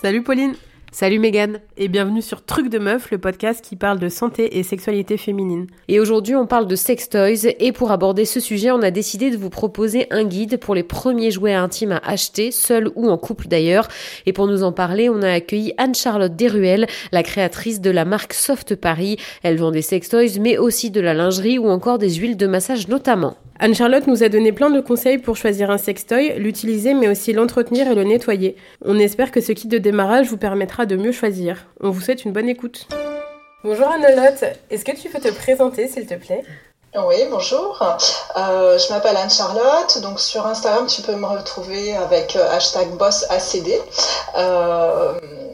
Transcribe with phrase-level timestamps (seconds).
[0.00, 0.54] Salut Pauline
[0.92, 4.62] Salut Megan et bienvenue sur Truc de Meuf, le podcast qui parle de santé et
[4.62, 5.66] sexualité féminine.
[5.88, 9.30] Et aujourd'hui on parle de sex toys et pour aborder ce sujet on a décidé
[9.30, 13.18] de vous proposer un guide pour les premiers jouets intimes à acheter, seul ou en
[13.18, 13.88] couple d'ailleurs.
[14.24, 18.32] Et pour nous en parler on a accueilli Anne-Charlotte Deruel, la créatrice de la marque
[18.32, 19.18] Soft Paris.
[19.42, 22.46] Elle vend des sex toys mais aussi de la lingerie ou encore des huiles de
[22.46, 23.36] massage notamment.
[23.62, 27.88] Anne-Charlotte nous a donné plein de conseils pour choisir un sextoy, l'utiliser mais aussi l'entretenir
[27.88, 28.56] et le nettoyer.
[28.82, 31.66] On espère que ce kit de démarrage vous permettra de mieux choisir.
[31.78, 32.88] On vous souhaite une bonne écoute.
[33.62, 36.42] Bonjour Anne-Charlotte, est-ce que tu peux te présenter s'il te plaît?
[36.96, 37.80] Oui, bonjour.
[38.36, 39.98] Euh, je m'appelle Anne-Charlotte.
[40.02, 43.68] Donc sur Instagram, tu peux me retrouver avec euh, hashtag bossacd.
[44.36, 45.12] Euh,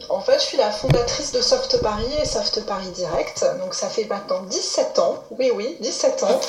[0.08, 3.44] en fait, je suis la fondatrice de Soft Paris et Soft Paris Direct.
[3.60, 6.40] Donc ça fait maintenant 17 ans, oui oui, 17 ans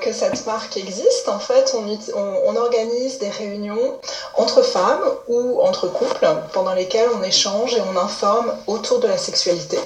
[0.00, 1.28] que cette marque existe.
[1.28, 1.74] En fait,
[2.14, 3.98] on, organise des réunions
[4.36, 9.16] entre femmes ou entre couples pendant lesquelles on échange et on informe autour de la
[9.16, 9.78] sexualité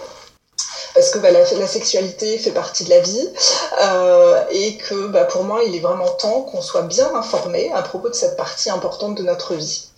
[0.94, 3.28] parce que bah, la, sexualité fait partie de la vie
[3.82, 7.82] euh, et que bah, pour moi, il est vraiment temps qu'on soit bien informé à
[7.82, 9.88] propos de cette partie importante de notre vie.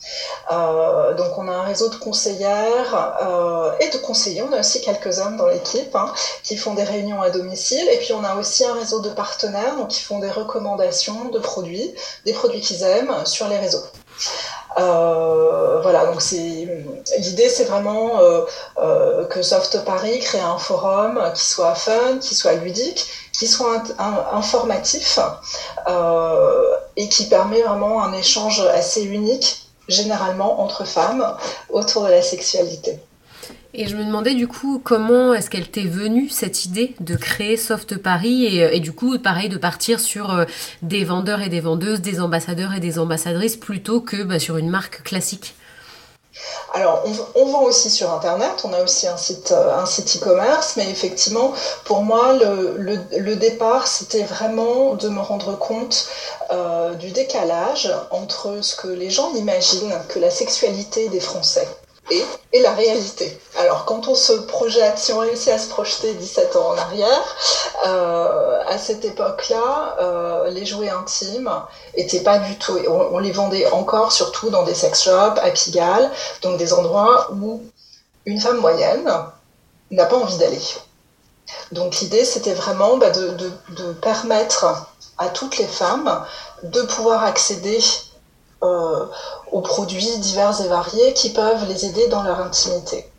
[0.53, 4.81] Euh, donc on a un réseau de conseillères euh, et de conseillers, on a aussi
[4.81, 6.13] quelques hommes dans l'équipe hein,
[6.45, 9.75] qui font des réunions à domicile et puis on a aussi un réseau de partenaires
[9.89, 11.93] qui font des recommandations de produits,
[12.25, 13.83] des produits qu'ils aiment sur les réseaux.
[14.79, 18.43] Euh, voilà, donc l'idée, c'est vraiment euh,
[18.79, 23.83] euh, que Soft Paris crée un forum qui soit fun, qui soit ludique, qui soit
[24.33, 25.19] informatif
[26.97, 31.37] et qui permet vraiment un échange assez unique, généralement entre femmes,
[31.71, 32.99] autour de la sexualité.
[33.79, 37.59] Et je me demandais du coup comment est-ce qu'elle t'est venue cette idée de créer
[37.59, 40.47] Soft Paris et, et, du coup pareil de partir sur euh,
[40.81, 44.71] des vendeurs et des vendeuses, des ambassadeurs et des ambassadrices plutôt que bah, sur une
[44.71, 45.55] marque classique?
[46.73, 47.05] Alors,
[47.35, 50.91] on, vend aussi sur Internet, on a aussi un site euh, un site e-commerce, mais
[50.91, 51.53] effectivement,
[51.85, 56.09] pour moi, le, départ, c'était vraiment de me rendre compte
[56.51, 61.69] euh, du décalage entre ce que les gens imaginent que la sexualité des Français
[62.11, 62.25] et,
[62.63, 63.39] la réalité.
[63.59, 67.37] Alors quand on se projette, si on réussit à se projeter 17 ans en arrière,
[67.87, 71.51] euh, à cette époque-là, euh, les jouets intimes
[71.95, 76.11] étaient pas du tout, on, les vendait encore surtout dans des sex shops, à Pigalle,
[76.41, 77.63] donc des endroits où
[78.25, 79.13] une femme moyenne
[79.91, 80.63] n'a pas envie d'aller.
[81.73, 84.87] Donc l'idée c'était vraiment bah, de permettre
[85.19, 86.25] à toutes les femmes
[86.63, 87.79] de pouvoir accéder
[88.63, 89.07] euh,
[89.53, 93.11] aux produits divers et variés qui peuvent les aider dans leur intimité.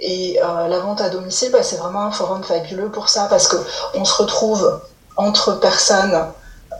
[0.00, 3.48] Et euh, la vente à domicile, bah, c'est vraiment un forum fabuleux pour ça, parce
[3.48, 3.56] que
[3.94, 4.80] on se retrouve
[5.16, 6.26] entre personnes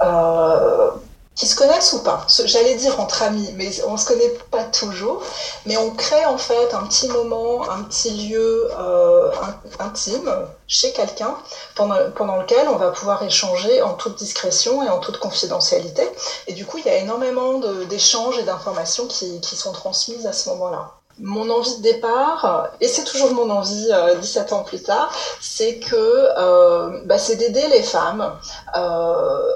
[0.03, 0.91] euh,
[1.37, 2.27] qui se connaissent ou pas.
[2.45, 5.23] J'allais dire entre amis, mais on se connaît pas toujours.
[5.67, 9.31] Mais on crée en fait un petit moment, un petit lieu euh,
[9.79, 10.31] intime
[10.67, 11.37] chez quelqu'un
[11.75, 16.03] pendant, pendant lequel on va pouvoir échanger en toute discrétion et en toute confidentialité.
[16.47, 20.33] Et du coup, il y a énormément d'échanges et d'informations qui, qui sont transmises à
[20.33, 24.83] ce moment-là mon envie de départ, et c'est toujours mon envie euh, 17 ans plus
[24.83, 25.11] tard,
[25.41, 28.33] c'est que euh, bah, c'est d'aider les femmes
[28.77, 29.53] euh,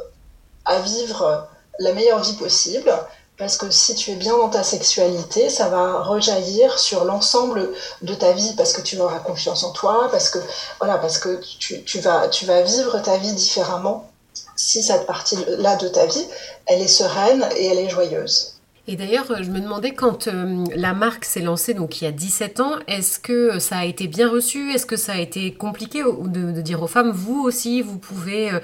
[0.65, 1.47] à vivre
[1.81, 2.93] la meilleure vie possible.
[3.37, 8.15] Parce que si tu es bien dans ta sexualité, ça va rejaillir sur l'ensemble de
[8.15, 10.39] ta vie, parce que tu auras confiance en toi, parce que
[10.79, 14.11] voilà, parce que tu, vas, tu vas vivre ta vie différemment
[14.57, 16.27] si cette partie-là de ta vie,
[16.67, 18.60] elle est sereine et elle est joyeuse.
[18.91, 22.11] Et d'ailleurs, je me demandais quand euh, la marque s'est lancée, donc il y a
[22.11, 24.73] 17 ans, est-ce que ça a été bien reçu?
[24.73, 28.59] Est-ce que ça a été compliqué de, dire aux femmes, vous aussi, vous pouvez euh,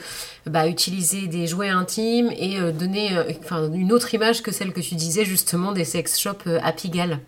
[0.47, 3.11] bah, utiliser des jouets intimes et euh, donner
[3.73, 7.21] une autre image que celle que tu disais justement des sex shops à Pigalle?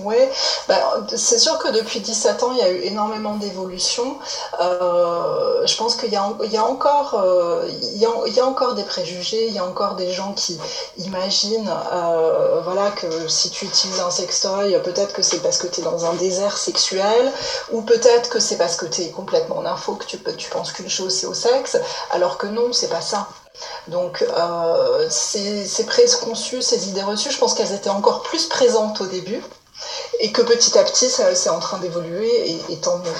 [0.00, 0.16] Oui,
[0.66, 4.16] bah, c'est sûr que depuis 17 ans, il y a eu énormément d'évolutions.
[4.60, 7.14] Euh, je pense qu'il y, y, y a, encore
[8.74, 10.58] des préjugés, il y a encore des gens qui
[10.98, 15.80] imaginent euh, voilà, que si tu utilises un sextoy, peut-être que c'est parce que tu
[15.80, 17.30] es dans un désert sexuel,
[17.70, 20.18] ou peut-être que c'est parce que tu es complètement en info, que tu,
[20.48, 21.76] penses qu'une chose c'est au sexe,
[22.10, 23.28] alors que non, c'est pas ça.
[23.88, 29.00] Donc euh, ces, ces préconçus, ces idées reçues, je pense qu'elles étaient encore plus présentes
[29.00, 29.42] au début
[30.20, 33.10] et que petit à petit, c'est en train d'évoluer et, tant mieux.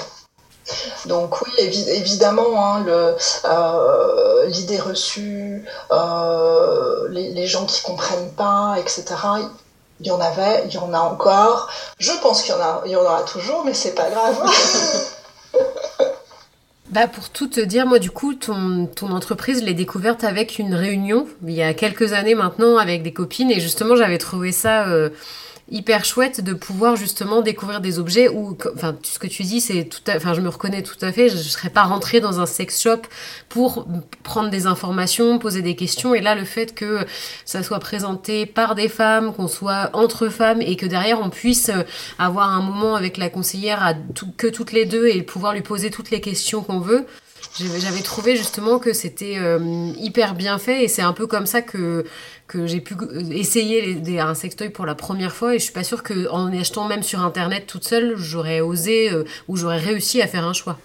[1.05, 9.03] Donc oui, évidemment, hein, euh, l'idée reçue, euh, les, gens qui comprennent pas, etc.
[9.99, 11.69] Il y en avait, il y en a encore.
[11.99, 14.35] Je pense qu'il y en il y en aura toujours, mais c'est pas grave.
[16.95, 20.59] Bah pour tout te dire, moi du coup, ton, ton entreprise, je l'ai découverte avec
[20.59, 24.53] une réunion il y a quelques années maintenant avec des copines et justement j'avais trouvé
[24.53, 25.09] ça euh,
[25.69, 29.85] hyper chouette de pouvoir justement découvrir des objets où, enfin, ce que tu dis, c'est
[29.85, 31.29] tout à, enfin, je me reconnais tout à fait.
[31.29, 33.01] Je, ne serais pas rentrée dans un sex shop
[33.49, 33.87] pour
[34.23, 36.13] prendre des informations, poser des questions.
[36.13, 37.05] Et là, le fait que
[37.45, 41.71] ça soit présenté par des femmes, qu'on soit entre femmes et que derrière on puisse
[42.19, 43.93] avoir un moment avec la conseillère à
[44.37, 47.05] que toutes les deux et pouvoir lui poser toutes les questions qu'on veut.
[47.57, 51.61] J'avais trouvé justement que c'était euh, hyper bien fait et c'est un peu comme ça
[51.61, 52.03] que,
[52.47, 52.95] que j'ai pu
[53.31, 56.85] essayer les, un sextoy pour la première fois et je suis pas sûre qu'en achetant
[56.87, 60.77] même sur internet toute seule, j'aurais osé euh, ou j'aurais réussi à faire un choix.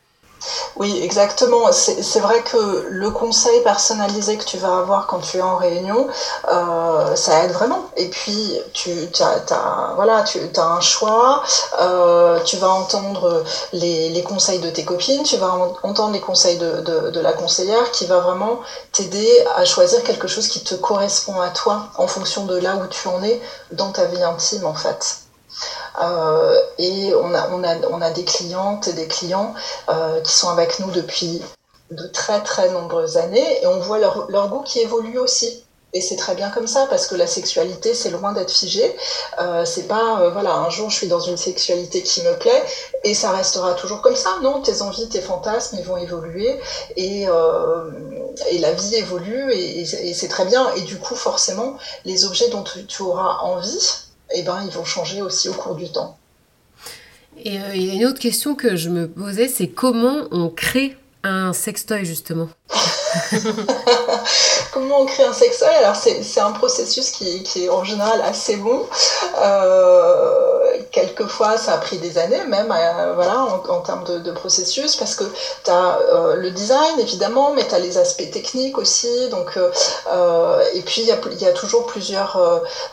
[0.76, 1.70] Oui, exactement.
[1.72, 6.08] C'est vrai que le conseil personnalisé que tu vas avoir quand tu es en réunion,
[6.48, 7.90] euh, ça aide vraiment.
[7.96, 8.90] Et puis, tu
[9.20, 11.42] as, voilà, tu as un choix,
[11.80, 15.52] euh, tu vas entendre les, conseils de tes copines, tu vas
[15.82, 18.60] entendre les conseils de, de la conseillère qui va vraiment
[18.92, 22.86] t'aider à choisir quelque chose qui te correspond à toi en fonction de là où
[22.86, 23.40] tu en es
[23.72, 25.16] dans ta vie intime, en fait.
[26.00, 29.54] Euh, et on a, on, a, on a des clientes et des clients
[29.88, 31.42] euh, qui sont avec nous depuis
[31.90, 35.64] de très très nombreuses années et on voit leur, leur goût qui évolue aussi.
[35.92, 38.96] Et c'est très bien comme ça parce que la sexualité c'est loin d'être figé.
[39.40, 42.62] Euh, c'est pas voilà un jour je suis dans une sexualité qui me plaît
[43.02, 44.36] et ça restera toujours comme ça.
[44.40, 46.60] Non, tes envies, tes fantasmes ils vont évoluer
[46.96, 47.26] et,
[48.50, 50.72] et la vie évolue et, c'est très bien.
[50.74, 55.22] Et du coup forcément les objets dont tu auras envie eh ben, ils vont changer
[55.22, 56.16] aussi au cours du temps.
[57.44, 60.48] Et euh, il y a une autre question que je me posais, c'est comment on
[60.48, 62.48] crée un sextoy justement?
[64.72, 65.68] Comment on crée un sextoy?
[65.68, 68.86] Alors c'est un processus qui, qui, est en général assez long.
[69.38, 75.14] Euh, quelquefois ça a pris des années même euh, voilà, en, termes de, processus parce
[75.14, 75.24] que
[75.64, 80.64] tu as euh, le design évidemment mais tu as les aspects techniques aussi donc, euh,
[80.74, 82.38] et puis il y, a, toujours plusieurs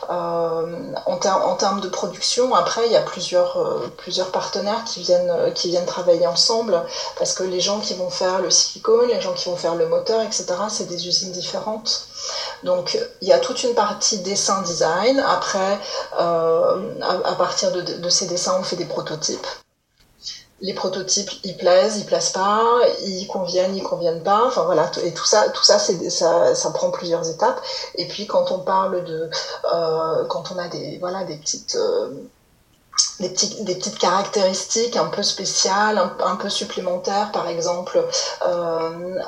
[0.08, 1.16] en,
[1.56, 3.58] termes de production après il y a plusieurs,
[3.96, 6.80] plusieurs partenaires qui viennent, qui viennent travailler ensemble
[7.16, 9.86] parce que les gens qui vont faire le silicone les gens qui vont faire le
[9.86, 12.08] moteur etc c'est des usines différentes
[12.64, 15.18] donc il y a toute une partie dessin design.
[15.20, 15.78] Après,
[16.16, 19.46] à, partir de, ces dessins, on fait des prototypes.
[20.60, 22.64] Les prototypes, ils plaisent, ils plaisent pas,
[23.04, 24.44] ils conviennent, ils conviennent pas.
[24.46, 27.60] Enfin voilà, et tout ça, tout ça, ça, ça prend plusieurs étapes.
[27.94, 29.30] Et puis quand on parle de,
[29.72, 32.10] euh, quand on a des, voilà, des petites euh,
[33.20, 38.04] des, des, petites caractéristiques un peu spéciales, un, peu supplémentaires, par exemple
[38.46, 39.18] euh,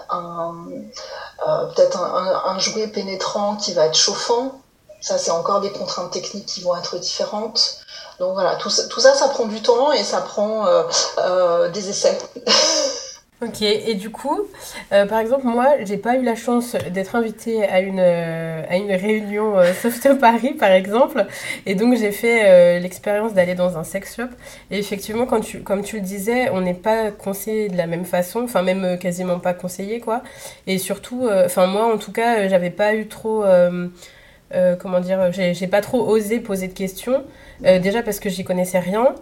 [1.75, 4.61] peut-être un, jouet pénétrant qui va être chauffant.
[5.01, 7.81] Ça, c'est encore des contraintes techniques qui vont être différentes.
[8.21, 12.17] Donc voilà, tout ça, ça, prend du temps et ça prend euh, des essais.
[13.43, 14.39] Ok, et du coup,
[14.93, 18.77] euh, par exemple, moi, j'ai pas eu la chance d'être invitée à une, euh, à
[18.77, 21.25] une réunion euh, Soft Paris, par exemple,
[21.65, 24.29] et donc j'ai fait l'expérience d'aller dans un sex shop.
[24.71, 28.61] Et effectivement, comme tu le disais, on n'est pas conseillé de la même façon, enfin,
[28.61, 30.23] même quasiment pas conseillé, quoi.
[30.67, 33.43] Et surtout, enfin, moi, en tout cas, j'avais pas eu trop.
[34.81, 37.25] comment dire, j'ai pas trop osé poser de questions.
[37.63, 39.15] Déjà parce que j'y connaissais rien.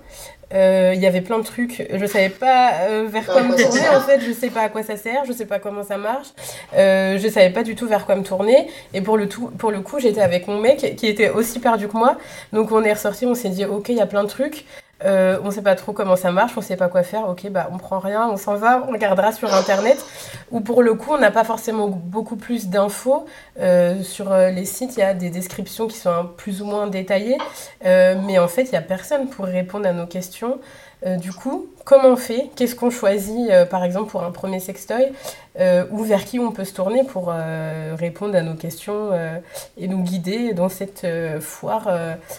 [0.55, 1.87] Euh, il y avait plein de trucs.
[1.93, 4.21] Je savais pas euh, vers quoi me tourner en fait.
[4.21, 5.25] Je sais pas à quoi ça sert.
[5.27, 6.29] Je sais pas comment ça marche.
[6.75, 8.69] Euh, je savais pas du tout vers quoi me tourner.
[8.95, 11.89] Et pour le, tout, pour le coup, j'étais avec mon mec qui était aussi perdu
[11.89, 12.17] que moi.
[12.53, 14.65] Donc on est ressorti, on s'est dit ok, il y a plein de trucs.
[15.05, 17.69] Euh, on sait pas trop comment ça marche, on sait pas quoi faire, ok, bah
[17.73, 20.05] on prend rien, on s'en va, on regardera sur internet.
[20.51, 23.27] Ou pour le coup, on n'a pas forcément beaucoup plus d'infos.
[23.61, 26.89] Euh, sur euh, les sites, il y a des descriptions qui sont plus ou moins
[26.89, 27.39] détaillées,
[27.87, 30.59] euh, mais en fait, il y a personne pour répondre à nos questions.
[31.07, 35.11] du coup, comment on fait Qu'est-ce qu'on choisit, par exemple, pour un premier sextoy
[35.61, 39.39] euh, ou vers qui on peut se tourner pour euh, répondre à nos questions euh,
[39.77, 41.05] et nous guider dans cette
[41.41, 41.89] foire.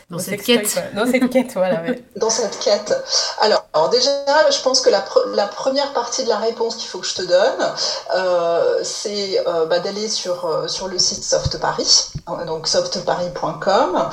[0.09, 0.81] dans cette quête.
[0.95, 1.83] Dans cette quête, voilà.
[2.15, 2.93] Dans cette quête.
[3.41, 4.09] Alors, alors, déjà,
[4.51, 5.03] je pense que la,
[5.35, 10.07] la, première partie de la réponse qu'il faut que je te donne, c'est bah, d'aller
[10.07, 14.09] sur, sur le site Soft Paris, hein, donc softparis.com.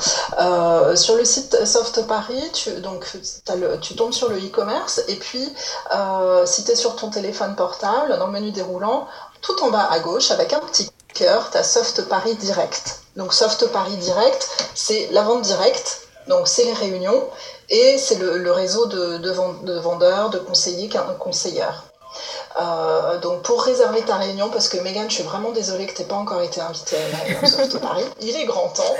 [0.95, 3.05] sur le site Soft Paris, tu, donc,
[3.55, 5.26] le, tu tombes sur le e-commerce et puis
[6.45, 9.07] si tu es sur ton téléphone portable, dans le menu déroulant,
[9.41, 13.01] tout en bas à gauche, avec un petit cœur, tu as Soft Paris Direct.
[13.15, 17.23] Donc Soft Paris Direct, c'est la vente directe, donc c'est les réunions,
[17.69, 21.83] et c'est le, réseau de, de, vendeurs, de conseillers, conseillères.
[22.59, 26.01] Euh, donc pour réserver ta réunion, parce que Megan, je suis vraiment désolée que tu
[26.01, 28.95] n'aies pas encore été invitée à la Paris, il est grand temps.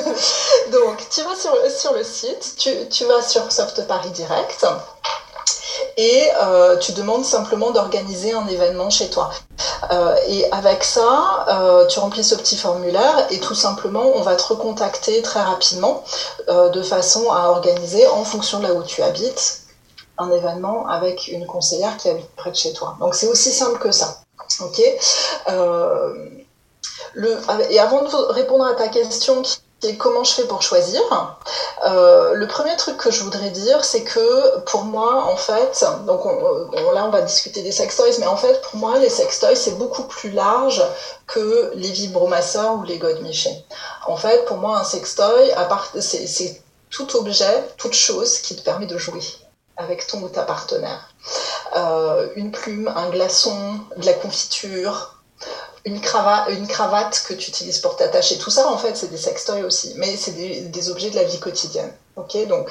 [0.72, 4.66] donc tu vas sur, sur le site, tu, tu vas sur Soft Paris Direct,
[5.96, 9.30] et euh, tu demandes simplement d'organiser un événement chez toi.
[10.28, 15.22] et avec ça, tu remplis ce petit formulaire et tout simplement, on va te recontacter
[15.22, 16.02] très rapidement
[16.48, 19.60] de façon à organiser, en fonction de là où tu habites,
[20.18, 22.96] un événement avec une conseillère qui habite près de chez toi.
[23.00, 24.22] Donc c'est aussi simple que ça.
[24.60, 24.80] Ok?
[27.14, 27.38] Le,
[27.70, 29.60] et avant de répondre à ta question qui
[29.92, 31.00] comment je fais pour choisir.
[31.86, 36.24] Euh, le premier truc que je voudrais dire, c'est que pour moi, en fait, donc
[36.24, 40.04] là on va discuter des sextoys, mais en fait pour moi les sextoys c'est beaucoup
[40.04, 40.82] plus large
[41.26, 43.64] que les vibromasseurs ou les godemichés.
[44.06, 45.52] En fait, pour moi un sextoy,
[46.00, 49.22] c'est tout objet, toute chose qui te permet de jouer
[49.76, 51.08] avec ton ou ta partenaire.
[51.76, 55.13] Euh, une plume, un glaçon, de la confiture,
[55.86, 58.38] une cravate, une cravate que tu utilises pour t'attacher.
[58.38, 61.38] Tout ça, en fait, c'est des sextoys aussi, mais c'est des, objets de la vie
[61.38, 61.90] quotidienne.
[62.16, 62.70] Ok, donc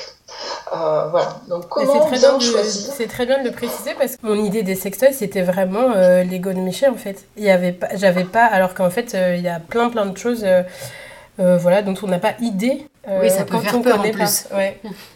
[0.73, 1.35] euh, voilà.
[1.47, 4.63] Donc comment c'est très, choisir C'est très bien de le préciser parce que mon idée
[4.63, 7.25] des sextoys, c'était vraiment euh, les Michel en fait.
[7.35, 10.05] Il y avait pas, j'avais pas, alors qu'en fait, euh, il y a plein plein
[10.05, 12.87] de choses, euh, voilà, dont on n'a pas idée.
[13.07, 14.45] oui, ça peut faire peur en plus.
[14.53, 14.79] Ouais.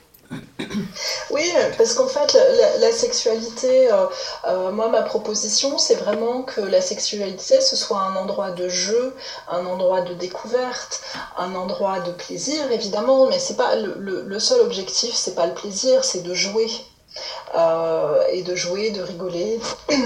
[1.29, 1.43] Oui,
[1.77, 2.37] parce qu'en fait,
[2.79, 4.05] la, sexualité, euh,
[4.47, 9.13] euh, moi, ma proposition, c'est vraiment que la sexualité, ce soit un endroit de jeu,
[9.49, 11.01] un endroit de découverte,
[11.37, 16.03] un endroit de plaisir, évidemment, mais c'est pas le, seul objectif, c'est pas le plaisir,
[16.03, 16.69] c'est de jouer.
[17.55, 19.59] Euh, et de jouer, de rigoler.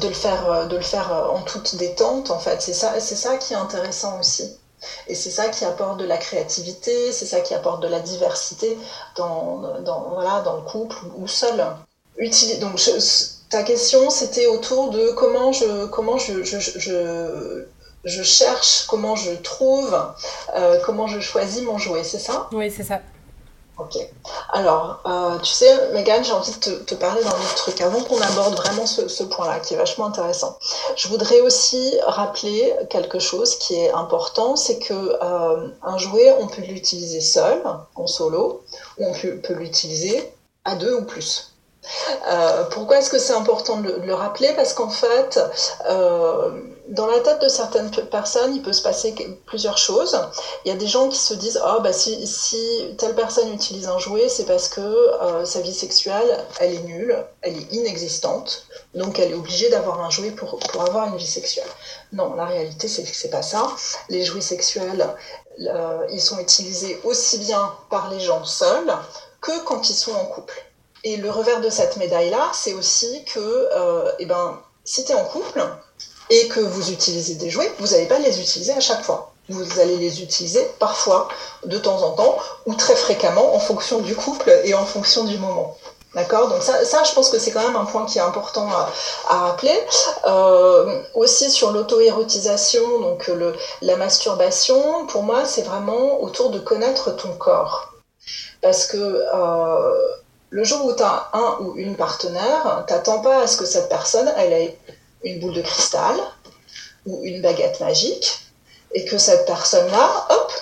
[0.00, 3.36] de le faire de le faire en toute détente en fait c'est ça c'est ça
[3.36, 4.58] qui est intéressant aussi
[5.08, 8.76] et c'est ça qui apporte de la créativité, c'est ça qui apporte de la diversité
[9.16, 11.64] dans, dans, voilà, dans le couple ou seul.
[12.60, 12.80] donc
[13.48, 19.96] ta question, c'était autour de comment je, comment je, je, cherche, comment je trouve,
[20.54, 22.48] euh, comment je choisis mon jouet, c'est ça?
[22.52, 23.00] Oui, c'est ça.
[23.78, 23.98] Ok.
[24.52, 28.18] Alors, euh, tu sais, Megan, j'ai envie de te, parler d'un autre truc avant qu'on
[28.18, 30.58] aborde vraiment ce, point-là, qui est vachement intéressant.
[30.96, 36.46] Je voudrais aussi rappeler quelque chose qui est important, c'est que euh, un jouet, on
[36.46, 37.62] peut l'utiliser seul,
[37.94, 38.62] en solo,
[38.98, 40.32] ou on peut, l'utiliser
[40.64, 41.52] à deux ou plus.
[42.28, 44.54] Euh, pourquoi est-ce que c'est important de le, rappeler?
[44.56, 45.38] Parce qu'en fait,
[46.88, 49.14] dans la tête de certaines personnes, il peut se passer
[49.46, 50.18] plusieurs choses.
[50.64, 53.98] Il y a des gens qui se disent oh, bah, si, telle personne utilise un
[53.98, 59.18] jouet, c'est parce que euh, sa vie sexuelle, elle est nulle, elle est inexistante, donc
[59.18, 61.68] elle est obligée d'avoir un jouet pour, pour avoir une vie sexuelle.
[62.12, 63.66] Non, la réalité, c'est que c'est pas ça.
[64.08, 65.06] Les jouets sexuels,
[65.60, 68.92] euh, ils sont utilisés aussi bien par les gens seuls
[69.40, 70.62] que quand ils sont en couple.
[71.04, 75.14] Et le revers de cette médaille-là, c'est aussi que, euh, eh ben, si tu es
[75.14, 75.62] en couple,
[76.30, 79.32] et que vous utilisez des jouets, vous n'allez pas les utiliser à chaque fois.
[79.48, 81.28] Vous allez les utiliser parfois,
[81.64, 85.38] de temps en temps, ou très fréquemment, en fonction du couple et en fonction du
[85.38, 85.76] moment.
[86.16, 86.48] D'accord?
[86.48, 88.66] Donc ça, ça, je pense que c'est quand même un point qui est important
[89.28, 89.78] à, rappeler.
[90.26, 93.30] Euh, aussi sur l'auto-érotisation, donc
[93.82, 97.92] la masturbation, pour moi, c'est vraiment autour de connaître ton corps.
[98.62, 99.94] Parce que euh,
[100.48, 103.90] le jour où tu as un ou une partenaire, t'attends pas à ce que cette
[103.90, 104.78] personne, elle ait
[105.24, 106.16] une boule de cristal
[107.06, 108.46] ou une baguette magique
[108.92, 110.52] et que cette personne-là, hop,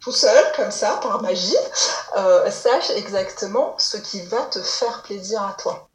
[0.00, 1.56] tout seul, comme ça, par magie,
[2.16, 5.88] euh, sache exactement ce qui va te faire plaisir à toi.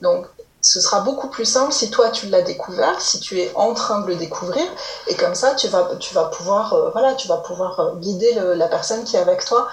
[0.00, 0.26] Donc,
[0.62, 4.02] ce sera beaucoup plus simple si toi tu l'as découvert, si tu es en train
[4.02, 4.64] de le découvrir,
[5.08, 8.34] et comme ça tu vas, tu vas pouvoir, euh, voilà, tu vas pouvoir euh, guider
[8.34, 9.68] la personne qui est avec toi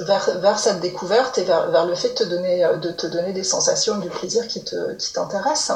[0.00, 3.98] vers, cette découverte et vers, le fait de te donner, de te donner des sensations,
[3.98, 4.64] du plaisir qui
[5.12, 5.70] t'intéresse.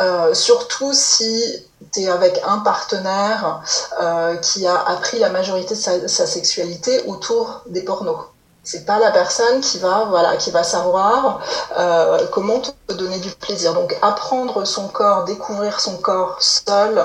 [0.00, 3.62] Euh, surtout si tu es avec un partenaire
[4.00, 8.28] euh, qui a appris la majorité de sa, sexualité autour des pornos.
[8.64, 11.40] C'est pas la personne qui va, voilà, qui va savoir
[11.76, 13.74] euh, comment te donner du plaisir.
[13.74, 17.04] Donc apprendre son corps, découvrir son corps seul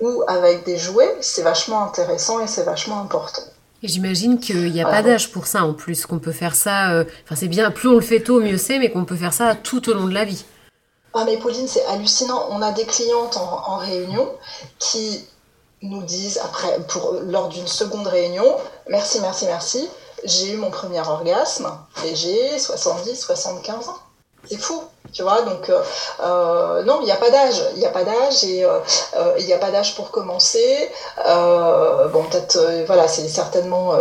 [0.00, 3.42] ou avec des jouets, c'est vachement intéressant et c'est vachement important.
[3.82, 7.04] Et j'imagine qu'il n'y a pas d'âge pour ça en plus, qu'on peut faire ça,
[7.24, 9.54] enfin c'est bien, plus on le fait tôt, mieux c'est, mais qu'on peut faire ça
[9.54, 10.44] tout au long de la vie.
[11.18, 12.46] Ah mais Pauline, c'est hallucinant.
[12.50, 14.28] On a des clientes en, réunion
[14.78, 15.26] qui
[15.80, 18.44] nous disent après, pour, lors d'une seconde réunion,
[18.88, 19.88] merci, merci, merci,
[20.24, 21.70] j'ai eu mon premier orgasme
[22.04, 23.96] et j'ai 70, 75 ans.
[24.44, 24.82] C'est fou,
[25.12, 25.42] tu vois.
[25.42, 25.82] Donc, euh,
[26.20, 27.62] euh, non, il n'y a pas d'âge.
[27.74, 28.78] Il n'y a pas d'âge et euh,
[29.38, 30.90] il n'y a pas d'âge pour commencer.
[31.24, 33.92] bon, peut-être, voilà, c'est certainement,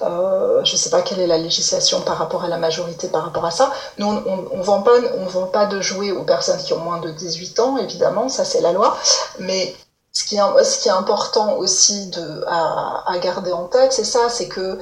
[0.00, 3.44] je ne sais pas quelle est la législation par rapport à la majorité par rapport
[3.44, 3.70] à ça.
[3.98, 7.00] Nous, on ne vend, pas, on vend pas de jouets aux personnes qui ont moins
[7.00, 8.96] de 18 ans, évidemment, ça c'est la loi.
[9.38, 9.74] Mais
[10.12, 12.10] ce qui, est, ce qui est important aussi
[12.46, 14.78] à, à garder en tête, c'est ça, c'est que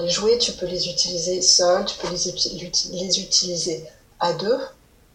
[0.00, 2.28] les jouets, tu peux les utiliser seuls, tu peux les
[3.20, 3.88] utiliser
[4.20, 4.58] à deux,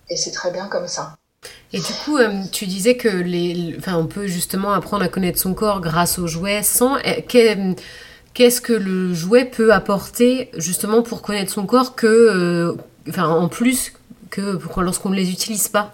[0.10, 1.16] et c'est très bien comme ça.
[1.72, 5.40] Et du coup, euh, tu disais que les, enfin, on peut justement apprendre à connaître
[5.40, 6.98] son corps grâce aux jouets sans.
[6.98, 7.74] Euh,
[8.34, 12.76] qu'est-ce que le jouet peut apporter justement pour connaître son corps que, euh,
[13.10, 13.94] enfin, en plus
[14.30, 15.92] que lorsqu'on ne les utilise pas?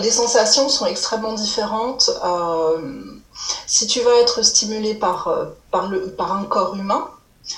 [0.00, 2.10] Les sensations sont extrêmement différentes.
[3.66, 5.28] si tu vas être stimulé par,
[5.70, 7.08] par, le, par un corps humain,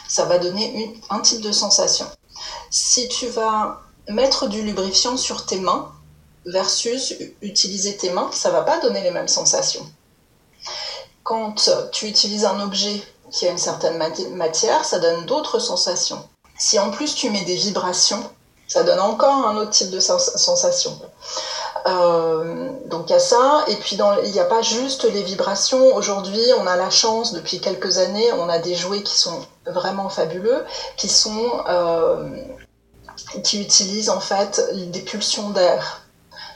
[0.09, 2.07] ça va donner un type de sensation.
[2.71, 5.91] Si tu vas mettre du lubrifiant sur tes mains,
[6.47, 9.87] versus utiliser tes mains, ça va pas donner les mêmes sensations.
[11.23, 11.55] Quand
[11.93, 13.99] tu utilises un objet qui a une certaine
[14.35, 16.29] matière, ça donne d'autres sensations.
[16.59, 18.23] Si en plus tu mets des vibrations,
[18.69, 20.99] ça donne encore un autre type de sensation.
[21.87, 25.95] Euh, donc il y a ça, et puis il n'y a pas juste les vibrations.
[25.95, 30.09] Aujourd'hui, on a la chance, depuis quelques années, on a des jouets qui sont vraiment
[30.09, 30.65] fabuleux,
[30.97, 32.29] qui sont euh,
[33.43, 36.03] qui utilisent en fait des pulsions d'air.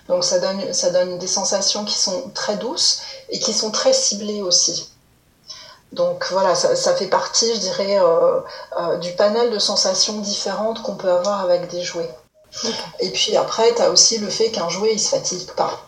[0.09, 3.93] Donc ça donne, ça donne des sensations qui sont très douces et qui sont très
[3.93, 4.91] ciblées aussi.
[5.93, 8.41] Donc voilà, ça, fait partie, je dirais, euh,
[8.79, 12.15] euh, du panel de sensations différentes qu'on peut avoir avec des jouets.
[13.01, 15.87] Et puis après, tu as aussi le fait qu'un jouet, il se fatigue pas.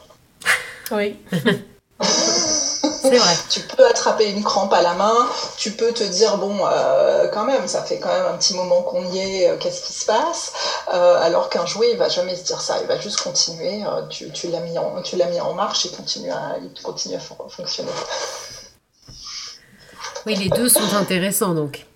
[0.90, 1.18] Oui.
[3.48, 7.44] Tu peux attraper une crampe à la main, tu peux te dire, bon, euh, quand
[7.44, 10.06] même, ça fait quand même un petit moment qu'on y est, euh, qu'est-ce qui se
[10.06, 10.52] passe
[10.92, 14.30] euh, Alors qu'un jouet, il va jamais se dire ça, il va juste continuer, tu,
[14.30, 14.94] tu l'as mis, en,
[15.30, 17.90] mis en marche et continue à, il continue à fonctionner.
[20.26, 21.86] Oui, les deux sont intéressants donc.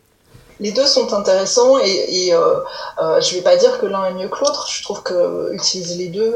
[0.60, 4.38] Les deux sont intéressants et, et je vais pas dire que l'un est mieux que
[4.40, 4.68] l'autre.
[4.70, 6.34] Je trouve que utiliser les deux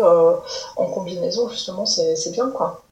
[0.76, 2.82] en combinaison justement c'est bien quoi.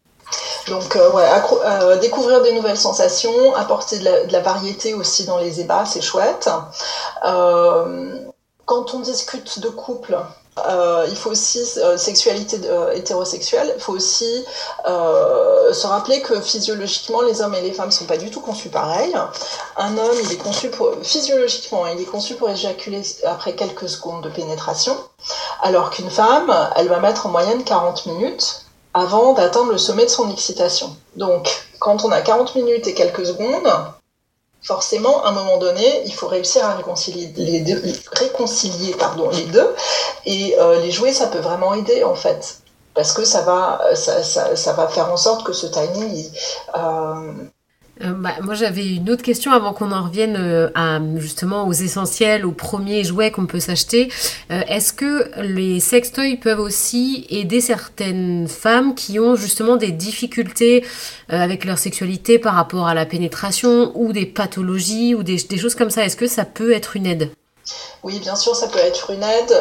[0.68, 1.28] Donc, euh, ouais,
[1.64, 6.48] euh, découvrir des nouvelles sensations, apporter de la, variété aussi dans les ébats, c'est chouette.
[7.24, 8.18] Euh,
[8.64, 10.18] quand on discute de couple,
[11.08, 11.64] il faut aussi,
[11.96, 12.58] sexualité
[12.94, 14.44] hétérosexuelle, il faut aussi
[14.84, 18.70] se rappeler que physiologiquement, les hommes et les femmes ne sont pas du tout conçus
[18.70, 19.14] pareil.
[19.76, 24.22] Un homme, il est conçu pour, physiologiquement, il est conçu pour éjaculer après quelques secondes
[24.22, 24.96] de pénétration,
[25.62, 28.65] alors qu'une femme, elle va mettre en moyenne 40 minutes
[28.96, 30.96] avant d'atteindre le sommet de son excitation.
[31.16, 33.70] Donc, quand on a 40 minutes et quelques secondes,
[34.62, 37.82] forcément, à un moment donné, il faut réussir à réconcilier les deux,
[38.12, 39.74] réconcilier, pardon, les deux.
[40.24, 42.60] Et euh, les jouets, ça peut vraiment aider, en fait.
[42.94, 46.30] Parce que ça va, ça, ça, va faire en sorte que ce timing,
[46.74, 47.32] euh,
[48.04, 52.44] euh, bah, moi, j'avais une autre question avant qu'on en revienne euh, justement aux essentiels,
[52.44, 54.12] aux premiers jouets qu'on peut s'acheter.
[54.50, 60.84] Euh, est-ce que les sextoys peuvent aussi aider certaines femmes qui ont justement des difficultés
[61.28, 65.90] avec leur sexualité par rapport à la pénétration ou des pathologies ou des, choses comme
[65.90, 66.04] ça?
[66.04, 67.30] Est-ce que ça peut être une aide?
[68.04, 69.54] Oui, bien sûr, ça peut être une aide,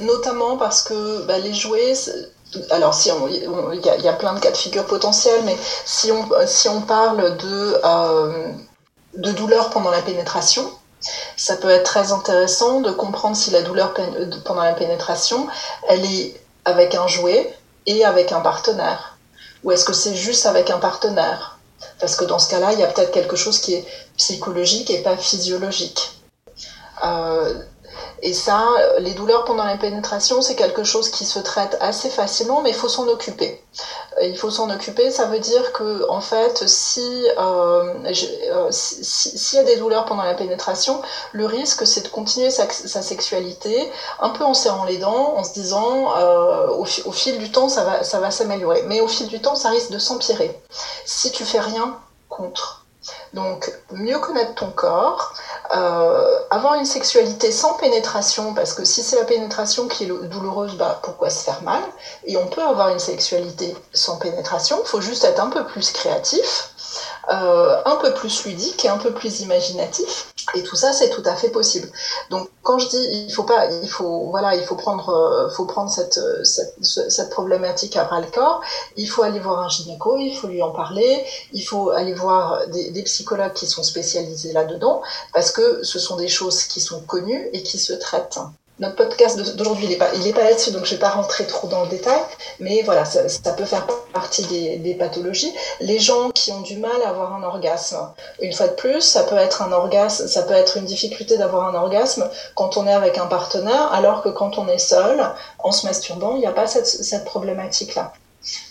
[0.00, 1.94] notamment parce que bah, les jouets,
[2.70, 7.36] alors si il y, a plein de cas de figure potentiels, mais si on, parle
[7.36, 8.52] de, euh,
[9.14, 10.70] douleur pendant la pénétration,
[11.36, 13.94] ça peut être très intéressant de comprendre si la douleur
[14.44, 15.46] pendant la pénétration,
[15.88, 19.16] elle est avec un jouet et avec un partenaire.
[19.64, 21.58] Ou est-ce que c'est juste avec un partenaire?
[22.00, 23.84] Parce que dans ce cas-là, il y a peut-être quelque chose qui est
[24.16, 26.12] psychologique et pas physiologique.
[27.04, 27.52] Euh,
[28.24, 28.68] et ça,
[29.00, 32.74] les douleurs pendant la pénétration, c'est quelque chose qui se traite assez facilement, mais il
[32.74, 33.60] faut s'en occuper.
[34.22, 39.60] Il faut s'en occuper, ça veut dire que, en fait, si euh, euh s'il y
[39.60, 42.68] a des douleurs pendant la pénétration, le risque, c'est de continuer sa,
[43.02, 47.68] sexualité un peu en serrant les dents, en se disant, euh, au, fil du temps,
[47.68, 48.84] ça va s'améliorer.
[48.86, 50.56] Mais au fil du temps, ça risque de s'empirer.
[51.04, 52.81] Si tu fais rien contre.
[53.32, 55.32] Donc, mieux connaître ton corps,
[55.74, 60.76] euh, avoir une sexualité sans pénétration, parce que si c'est la pénétration qui est douloureuse,
[60.76, 61.82] bah, pourquoi se faire mal?
[62.24, 65.90] Et on peut avoir une sexualité sans pénétration, il faut juste être un peu plus
[65.90, 66.71] créatif,
[67.30, 70.32] euh, un peu plus ludique et un peu plus imaginatif.
[70.54, 71.88] Et tout ça, c'est tout à fait possible.
[72.30, 75.66] Donc, quand je dis, il faut pas, il faut, voilà, il faut prendre, euh, faut
[75.66, 78.60] prendre cette, cette, cette problématique à bras le corps.
[78.96, 81.24] Il faut aller voir un gynéco, il faut lui en parler.
[81.52, 86.16] Il faut aller voir des, des psychologues qui sont spécialisés là-dedans, parce que ce sont
[86.16, 88.38] des choses qui sont connues et qui se traitent
[88.78, 91.68] notre podcast d'aujourd'hui, il n'est pas, pas là-dessus, donc je ne vais pas rentrer trop
[91.68, 92.20] dans le détail,
[92.58, 94.44] mais voilà, ça, peut faire partie
[94.78, 95.52] des, pathologies.
[95.80, 99.24] Les gens qui ont du mal à avoir un orgasme, une fois de plus, ça
[99.24, 102.92] peut être un orgasme, ça peut être une difficulté d'avoir un orgasme quand on est
[102.92, 105.22] avec un partenaire, alors que quand on est seul,
[105.58, 108.12] en se masturbant, il n'y a pas cette, problématique-là.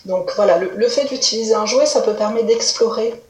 [0.04, 3.22] Donc voilà, le, le fait d'utiliser un jouet, ça peut permettre d'explorer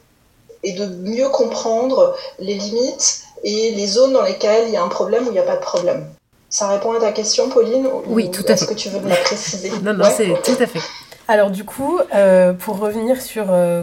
[0.63, 4.89] et de mieux comprendre les limites et les zones dans lesquelles il y a un
[4.89, 6.09] problème ou il n'y a pas de problème.
[6.53, 8.53] Ça répond à ta question, Pauline Oui, tout à fait.
[8.53, 10.81] Est-ce que tu veux me la préciser Non, non, c'est tout à fait.
[11.27, 13.81] Alors du coup, euh, pour revenir sur euh,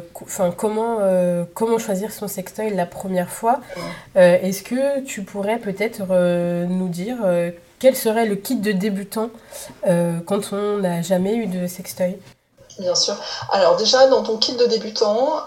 [0.57, 3.59] comment, euh, comment choisir son sextoy la première fois,
[4.15, 6.03] est-ce que tu pourrais peut-être
[6.69, 7.17] nous dire
[7.81, 9.31] quel serait le kit de débutant
[9.85, 12.19] quand on n'a jamais eu de sextoy?
[12.79, 13.17] Bien sûr.
[13.51, 15.43] Alors déjà, dans ton kit de débutant,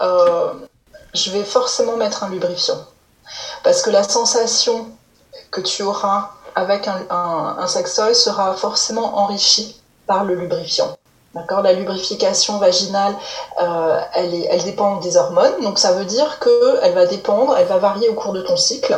[1.14, 2.84] je vais forcément mettre un lubrifiant.
[3.62, 4.88] Parce que la sensation
[5.50, 10.96] que tu auras avec un, un, un sera forcément enrichie par le lubrifiant.
[11.34, 11.62] D'accord?
[11.62, 13.16] La lubrification vaginale,
[13.60, 17.66] euh, elle, est, elle dépend des hormones, donc ça veut dire qu'elle va dépendre, elle
[17.66, 18.96] va varier au cours de ton cycle.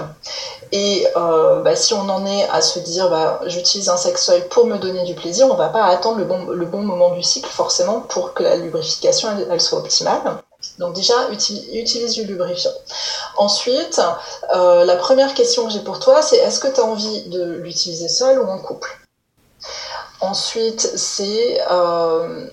[0.71, 4.67] Et euh, bah, si on en est à se dire, bah, j'utilise un sextoy pour
[4.67, 7.49] me donner du plaisir, on va pas attendre le bon, le bon moment du cycle
[7.49, 10.21] forcément pour que la lubrification elle, soit optimale.
[10.79, 12.73] Donc déjà, utilise, du lubrifiant.
[13.37, 14.01] Ensuite,
[14.55, 17.45] euh, la première question que j'ai pour toi, c'est est-ce que tu as envie de
[17.45, 18.99] l'utiliser seul ou en couple?
[20.21, 21.61] Ensuite, c'est.
[21.71, 22.47] Euh,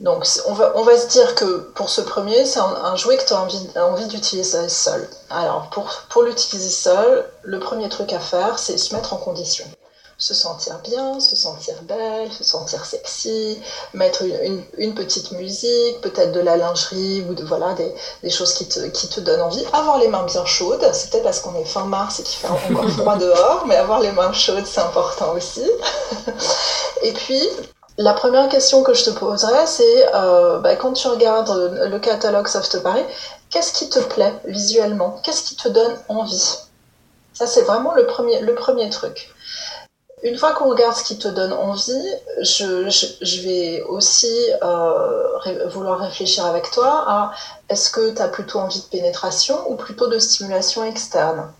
[0.00, 3.40] donc, on va, se dire que pour ce premier, c'est un, jouet que tu as
[3.40, 5.08] envie, envie d'utiliser seul.
[5.30, 9.64] Alors, pour, pour l'utiliser seul, le premier truc à faire, c'est se mettre en condition
[10.22, 13.60] se sentir bien, se sentir belle, se sentir sexy,
[13.92, 14.22] mettre
[14.78, 19.08] une, petite musique, peut-être de la lingerie ou de, voilà, des, choses qui te, qui
[19.08, 19.64] te donnent envie.
[19.72, 22.46] Avoir les mains bien chaudes, c'est peut-être parce qu'on est fin mars et qu'il fait
[22.46, 25.68] encore froid dehors, mais avoir les mains chaudes, c'est important aussi.
[27.02, 27.42] et puis,
[27.98, 32.46] la première question que je te poserais, c'est euh, bah, quand tu regardes le catalogue
[32.46, 33.04] Soft Paris,
[33.50, 35.20] qu'est-ce qui te plaît visuellement?
[35.24, 36.58] Qu'est-ce qui te donne envie?
[37.32, 39.32] Ça, c'est vraiment le premier, le premier truc.
[40.22, 42.06] Une fois qu'on regarde ce qui te donne envie,
[42.40, 44.32] je, vais aussi
[44.62, 47.32] euh, vouloir réfléchir avec toi à
[47.68, 51.52] est-ce que tu as plutôt envie de pénétration ou plutôt de stimulation externe?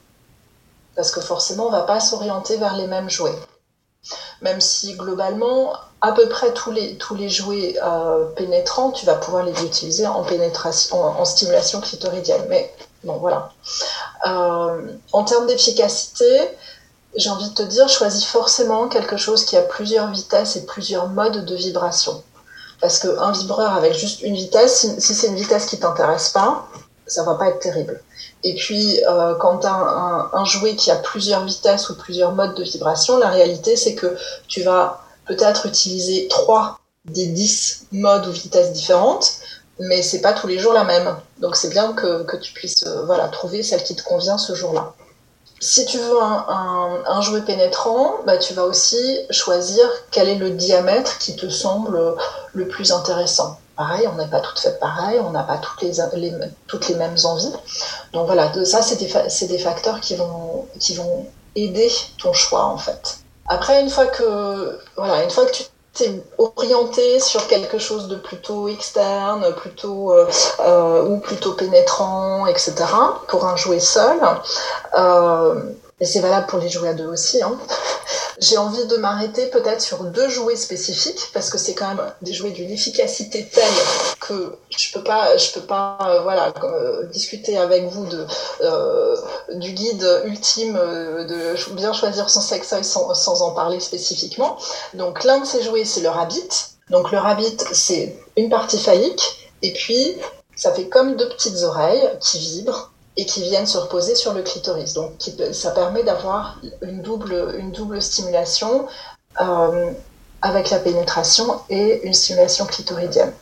[0.94, 3.36] Parce que forcément, on ne va pas s'orienter vers les mêmes jouets.
[4.42, 9.64] Même si globalement, à peu près tous les, jouets euh, pénétrants, tu vas pouvoir les
[9.64, 12.44] utiliser en, stimulation clitoridienne.
[12.48, 12.72] Mais
[13.02, 13.50] bon, voilà.
[14.26, 16.48] Euh, en termes d'efficacité,
[17.16, 21.08] j'ai envie de te dire, choisis forcément quelque chose qui a plusieurs vitesses et plusieurs
[21.08, 22.22] modes de vibration.
[22.80, 26.66] Parce qu'un vibreur avec juste une vitesse, si, c'est une vitesse qui t'intéresse pas,
[27.06, 28.02] ça va pas être terrible.
[28.44, 32.54] Et puis, euh, quand tu as un, jouet qui a plusieurs vitesses ou plusieurs modes
[32.54, 34.16] de vibration, la réalité, c'est que
[34.48, 39.34] tu vas peut-être utiliser trois des dix modes ou vitesses différentes,
[39.78, 41.16] mais c'est pas tous les jours la même.
[41.38, 44.54] Donc, c'est bien que, que tu puisses euh, voilà, trouver celle qui te convient ce
[44.54, 44.94] jour-là
[45.62, 51.18] si tu veux un, jouet pénétrant, bah, tu vas aussi choisir quel est le diamètre
[51.18, 52.16] qui te semble
[52.52, 53.58] le plus intéressant.
[53.76, 57.52] Pareil, on n'est pas toutes faites pareil, on n'a pas toutes les, mêmes envies.
[58.12, 58.96] Donc voilà, ça, c'est
[59.46, 63.18] des, facteurs qui vont, qui vont aider ton choix en fait.
[63.46, 65.62] Après, une fois que, voilà, une fois que tu
[66.38, 70.26] orienté sur quelque chose de plutôt externe, plutôt euh,
[70.60, 72.74] euh, ou plutôt pénétrant, etc.
[73.28, 74.18] Pour un jouet seul.
[74.96, 75.62] Euh,
[76.00, 77.42] et c'est valable pour les jouets à deux aussi.
[77.42, 77.58] Hein.
[78.38, 82.32] J'ai envie de m'arrêter peut-être sur deux jouets spécifiques parce que c'est quand même des
[82.32, 83.62] jouets d'une efficacité telle
[84.18, 88.26] que je peux pas, je peux pas, euh, voilà, euh, discuter avec vous de
[88.62, 89.16] euh,
[89.54, 94.58] du guide ultime de bien choisir son sextoy sans, sans en parler spécifiquement.
[94.94, 96.48] Donc l'un de ces jouets c'est le rabbit.
[96.90, 100.16] Donc le rabbit c'est une partie phallique et puis
[100.56, 104.42] ça fait comme deux petites oreilles qui vibrent et qui viennent se reposer sur le
[104.42, 104.94] clitoris.
[104.94, 105.12] Donc
[105.52, 108.86] ça permet d'avoir une double, une double stimulation
[109.40, 109.92] euh,
[110.40, 113.32] avec la pénétration et une stimulation clitoridienne.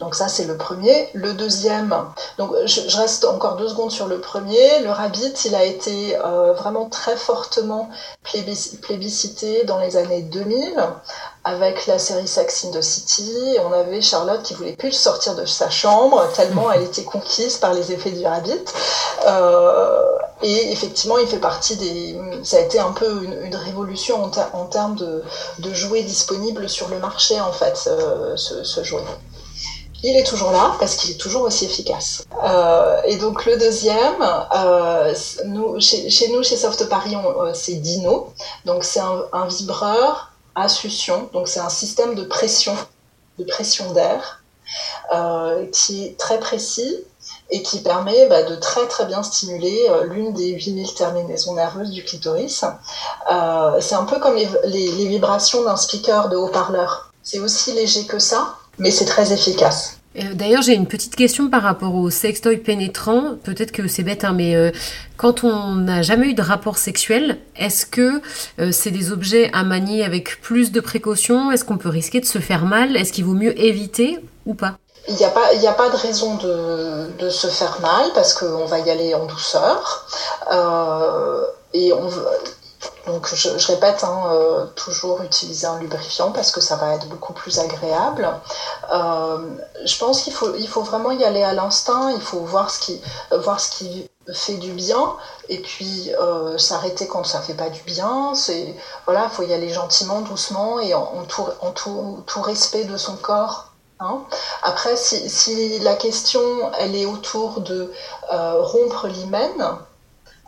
[0.00, 1.08] Donc ça c'est le premier.
[1.14, 1.94] Le deuxième,
[2.38, 4.80] donc je, reste encore deux secondes sur le premier.
[4.80, 7.90] Le rabbit, il a été euh, vraiment très fortement
[8.22, 10.74] plébiscité dans les années 2000
[11.44, 13.56] avec la série Sex in the City.
[13.64, 17.74] On avait Charlotte qui voulait plus sortir de sa chambre tellement elle était conquise par
[17.74, 18.64] les effets du rabbit.
[19.26, 20.04] Euh,
[20.42, 22.20] et effectivement, il fait partie des.
[22.42, 25.22] Ça a été un peu une, révolution en, termes de,
[25.72, 29.00] jouets disponibles sur le marché en fait, ce, ce jouet
[30.06, 32.24] il est toujours là parce qu'il est toujours aussi efficace.
[32.44, 34.22] Euh, et donc le deuxième,
[34.54, 35.14] euh,
[35.80, 38.32] chez, nous, chez Soft Paris, euh, c'est Dino.
[38.66, 41.30] Donc c'est un, vibreur à succion.
[41.32, 42.76] Donc c'est un système de pression,
[43.38, 44.42] de pression d'air,
[45.72, 46.96] qui est très précis
[47.48, 52.04] et qui permet bah, de très très bien stimuler l'une des 8000 terminaisons nerveuses du
[52.04, 52.64] clitoris.
[53.80, 57.10] c'est un peu comme les vibrations d'un speaker de haut-parleur.
[57.22, 59.98] C'est aussi léger que ça, mais c'est très efficace.
[60.34, 63.34] D'ailleurs, j'ai une petite question par rapport au sextoy pénétrant.
[63.42, 64.70] Peut-être que c'est bête, hein, mais euh,
[65.16, 68.22] quand on n'a jamais eu de rapport sexuel, est-ce que
[68.60, 72.26] euh, c'est des objets à manier avec plus de précaution Est-ce qu'on peut risquer de
[72.26, 72.96] se faire mal?
[72.96, 74.78] Est-ce qu'il vaut mieux éviter ou pas?
[75.08, 78.66] Il n'y a, pas, a pas de raison de, de se faire mal parce qu'on
[78.66, 80.06] va y aller en douceur.
[80.52, 81.42] Euh,
[81.74, 82.08] et on,
[83.06, 87.34] donc je, répète, hein, euh, toujours utiliser un lubrifiant parce que ça va être beaucoup
[87.34, 88.28] plus agréable.
[88.92, 89.38] Euh,
[89.84, 92.80] je pense qu'il faut, il faut vraiment y aller à l'instinct, il faut voir ce
[92.80, 95.16] qui, voir ce qui fait du bien
[95.50, 98.34] et puis euh, s'arrêter quand ça fait pas du bien.
[98.34, 102.96] C'est voilà, faut y aller gentiment, doucement et en, tout, en tout, tout, respect de
[102.96, 103.66] son corps.
[104.00, 104.22] Hein.
[104.62, 106.40] Après, si, si, la question
[106.78, 107.92] elle est autour de
[108.30, 109.78] rompre l'hymen,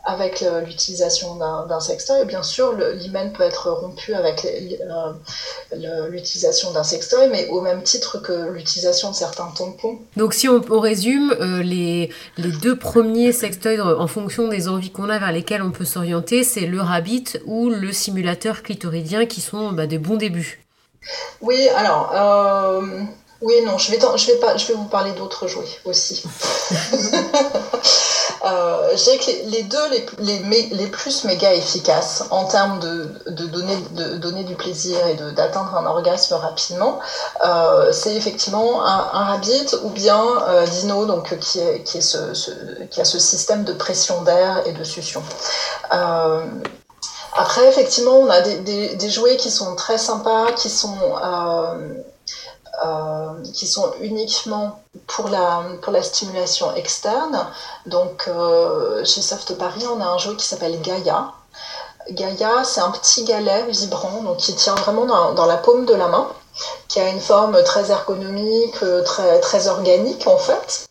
[0.06, 2.24] avec l'utilisation d'un sextoy.
[2.26, 8.18] Bien sûr, l'hymen peut être rompu avec euh, l'utilisation d'un sextoy, mais au même titre
[8.18, 9.98] que l'utilisation de certains tampons.
[10.16, 14.90] Donc si on, résume, euh, les, les, deux premiers sextoys euh, en fonction des envies
[14.90, 19.40] qu'on a vers lesquelles on peut s'orienter, c'est le Rabbit ou le simulateur clitoridien qui
[19.40, 20.64] sont bah, des bons débuts.
[21.40, 22.12] Oui, alors...
[23.46, 26.24] Oui, non, je vais, je vais, pas, je vais vous parler d'autres jouets aussi.
[28.44, 29.88] Euh, je dirais que les, deux
[30.20, 35.14] les, les, plus méga efficaces en termes de, de, donner, de donner du plaisir et
[35.32, 37.00] d'atteindre un orgasme rapidement,
[37.44, 42.02] euh, c'est effectivement un, un, Rabbit ou bien euh, Dino, donc, qui, est, qui, est
[42.02, 42.52] ce,
[42.90, 45.22] qui a ce système de pression d'air et de succion.
[45.90, 50.98] après, effectivement, on a des, des, des, jouets qui sont très sympas, qui sont
[52.84, 57.46] euh, qui sont uniquement pour la, pour la stimulation externe.
[57.86, 61.32] Donc euh, chez Soft Paris, on a un jeu qui s'appelle Gaia.
[62.10, 65.94] Gaia, c'est un petit galet vibrant donc qui tient vraiment dans, dans, la paume de
[65.94, 66.28] la main,
[66.88, 70.86] qui a une forme très ergonomique, très, très organique en fait.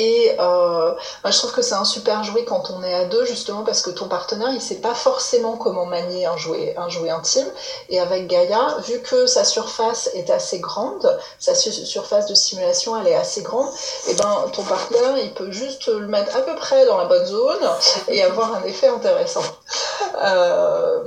[0.00, 3.64] Et euh, je trouve que c'est un super jouet quand on est à deux, justement
[3.64, 7.48] parce que ton partenaire, il sait pas forcément comment manier un jouet, un jouet intime.
[7.88, 13.08] Et avec Gaïa, vu que sa surface est assez grande, sa surface de simulation, elle
[13.08, 13.68] est assez grande,
[14.06, 17.26] et ben ton partenaire, il peut juste le mettre à peu près dans la bonne
[17.26, 17.68] zone
[18.06, 19.42] et avoir un effet intéressant.
[20.22, 21.02] Euh,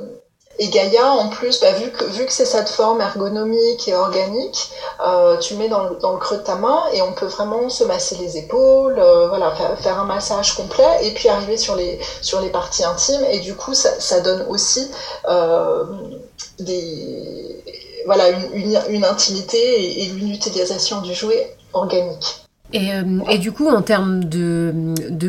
[0.62, 4.70] et Gaïa, en plus, bah, vu que, c'est cette forme ergonomique et organique,
[5.04, 8.16] euh, tu mets dans le, creux de ta main et on peut vraiment se masser
[8.18, 12.00] les épaules, euh, voilà, faire, un massage complet et puis arriver sur les,
[12.54, 13.26] parties intimes.
[13.32, 14.88] Et du coup, ça, donne aussi
[15.28, 15.84] euh,
[16.60, 17.56] une,
[19.04, 22.41] intimité et une utilisation du jouet organique.
[22.74, 24.72] Et, euh, et, du coup, en termes de,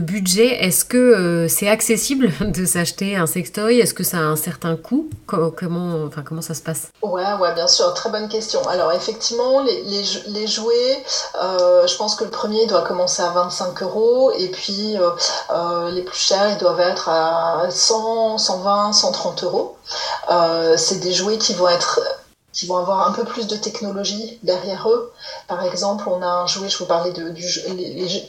[0.00, 3.80] budget, est-ce que euh, c'est accessible de s'acheter un sextoy?
[3.80, 5.08] Est-ce que ça a un certain coût?
[5.26, 6.88] Comment, ça se passe?
[7.02, 8.60] Ouais, ouais, bien sûr, très bonne question.
[8.68, 11.04] Alors effectivement, les, jouets,
[11.42, 14.32] euh, je pense que le premier doit commencer à 25 euros.
[14.38, 14.96] Et puis
[15.92, 19.76] les plus chers, ils doivent être à 100, 120, 130 euros.
[20.76, 22.00] c'est des jouets qui vont être
[22.52, 25.12] qui vont avoir un peu plus de technologie derrière eux.
[25.48, 27.32] Par exemple, on a un jouet, je vous parlais de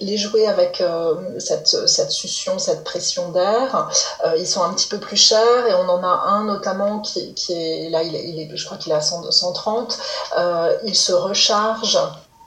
[0.02, 3.90] les, jouets avec euh, cette, cette succion, cette pression d'air,
[4.26, 7.36] euh, ils sont un petit peu plus chers et on en a un notamment qui,
[7.50, 10.00] est là, il est, je crois qu'il est à 130.
[10.38, 12.00] Euh, il se recharge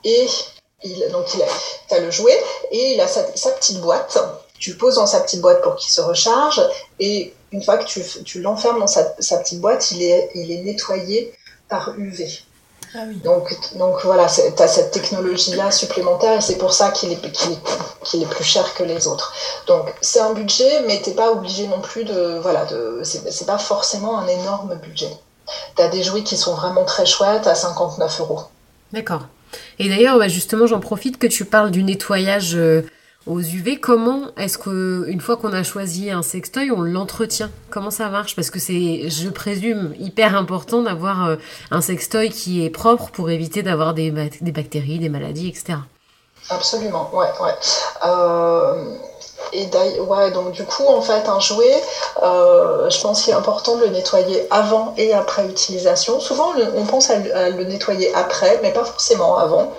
[0.03, 0.27] et
[0.83, 2.39] il, donc il a, as le jouet
[2.71, 4.17] et il a sa, petite boîte.
[4.59, 6.59] Tu poses dans sa petite boîte pour qu'il se recharge
[6.99, 10.51] et une fois que tu, tu l'enfermes dans sa, sa, petite boîte, il est, il
[10.51, 11.36] est nettoyé
[11.69, 12.43] par UV.
[12.95, 17.25] Ah donc, donc voilà, tu as cette technologie-là supplémentaire et c'est pour ça qu'il est,
[17.25, 19.33] est, est, plus cher que les autres.
[19.67, 22.39] Donc c'est un budget, mais t'es pas obligé non plus de.
[22.41, 25.11] Voilà, de, c'est pas forcément un énorme budget.
[25.75, 28.41] Tu as des jouets qui sont vraiment très chouettes à 59 euros.
[28.93, 29.23] D'accord.
[29.79, 32.83] Et d'ailleurs, justement, j'en profite que tu parles du nettoyage euh,
[33.27, 37.49] aux UV, comment est-ce qu'une fois qu'on a choisi un sextoy, on l'entretient?
[37.69, 38.35] Comment ça marche?
[38.35, 41.35] Parce que c'est, je présume, hyper important d'avoir euh,
[41.71, 44.11] un sextoy qui est propre pour éviter d'avoir des,
[44.41, 45.79] des, bactéries, des maladies, etc.
[46.49, 47.55] Absolument, ouais, ouais.
[48.05, 48.95] Euh,
[49.53, 49.69] et
[50.01, 51.81] ouais, donc du coup, en fait, un jouet,
[52.21, 56.19] euh, je pense qu'il est important de le nettoyer avant et après utilisation.
[56.19, 59.71] Souvent, on pense à le, nettoyer après, mais pas forcément avant,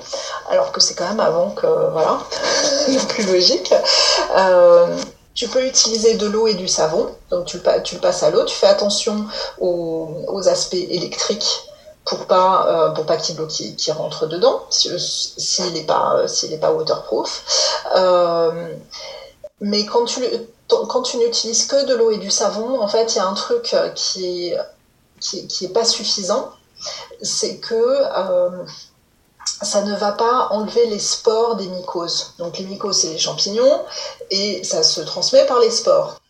[0.50, 2.18] alors que c'est quand même avant que, voilà,
[2.88, 3.72] le plus logique.
[4.37, 4.96] Euh,
[5.34, 8.56] tu peux utiliser de l'eau et du savon, donc tu, le passes à l'eau, tu
[8.56, 9.24] fais attention
[9.61, 11.62] aux, aspects électriques
[12.04, 16.58] pour pas euh, pour pas qu'il l'eau qui, rentre dedans s'il n'est pas s'il n'est
[16.58, 17.44] pas waterproof
[17.96, 18.74] euh,
[19.61, 20.20] mais quand tu,
[21.18, 24.50] n'utilises que de l'eau et du savon, en fait, il y a un truc qui
[24.50, 26.52] est, pas suffisant.
[27.22, 28.04] C'est que
[29.62, 32.34] ça ne va pas enlever les spores des mycoses.
[32.38, 33.84] Donc les mycoses, c'est les champignons,
[34.30, 36.20] et ça se transmet par les spores.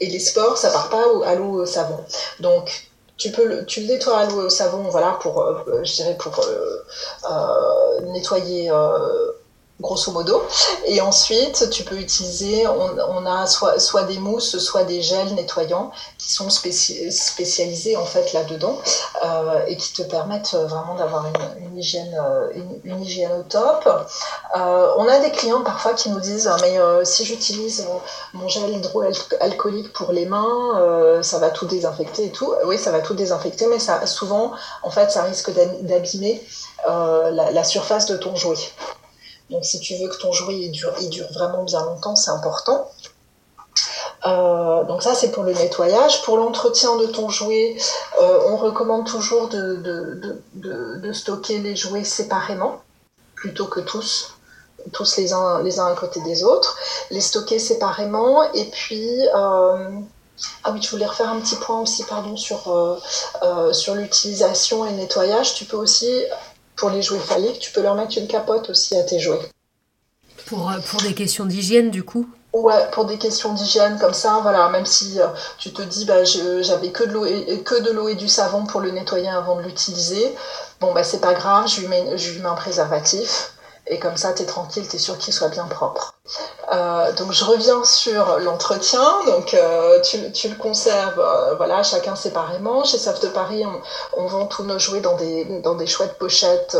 [0.00, 1.98] Et les spores, ça part pas à l'eau au savon.
[2.40, 5.94] Donc tu peux le, tu le nettoies à l'eau au savon, voilà, pour, euh, je
[5.94, 6.84] dirais pour euh,
[7.30, 8.70] euh, nettoyer
[9.80, 10.42] grosso modo.
[10.86, 16.32] Et ensuite, tu peux utiliser, on, a soit, des mousses, soit des gels nettoyants qui
[16.32, 18.78] sont spécialisés en fait là-dedans
[19.24, 22.50] euh, et qui te permettent vraiment d'avoir une, une, hygiène, euh,
[22.84, 23.88] une, hygiène au top.
[24.56, 27.86] Euh, on a des clients parfois qui nous disent ah, mais si j'utilise
[28.32, 32.54] mon gel hydroalcoolique pour les mains, ça va tout désinfecter et tout.
[32.64, 35.50] Oui, ça va tout désinfecter, mais ça souvent en fait ça risque
[35.82, 36.42] d'abîmer
[36.86, 38.58] la surface de ton jouet.
[39.50, 42.88] Donc si tu veux que ton jouet dure, il dure vraiment bien longtemps, c'est important.
[44.26, 46.22] Euh, donc ça c'est pour le nettoyage.
[46.22, 47.76] Pour l'entretien de ton jouet,
[48.20, 52.80] euh, on recommande toujours de, stocker les jouets séparément,
[53.34, 54.34] plutôt que tous,
[54.92, 56.76] tous les uns, les uns à côté des autres.
[57.10, 59.28] Les stocker séparément et puis...
[59.34, 59.90] Euh,
[60.64, 62.98] ah oui, je voulais refaire un petit point aussi, pardon, sur,
[63.70, 65.54] sur l'utilisation et le nettoyage.
[65.54, 66.10] Tu peux aussi
[66.76, 69.50] pour les jouets phalliques, tu peux leur mettre une capote aussi à tes jouets.
[70.46, 72.28] Pour, euh, pour des questions d'hygiène, du coup?
[72.52, 75.26] Ouais, pour des questions d'hygiène comme ça, voilà, même si euh,
[75.58, 78.64] tu te dis bah j'avais que de l'eau et que de l'eau et du savon
[78.64, 80.32] pour le nettoyer avant de l'utiliser,
[80.80, 83.53] bon bah c'est pas grave, je lui mets, je lui mets un préservatif
[83.86, 86.14] et comme ça, tu es tranquille, tu es sûr qu'il soit bien propre.
[86.72, 89.04] Euh, donc je reviens sur l'entretien.
[89.26, 92.84] Donc euh, tu, le conserves, euh, voilà, chacun séparément.
[92.84, 93.62] Chez Soft Paris,
[94.16, 96.76] on, vend tous nos jouets dans des, dans des chouettes pochettes.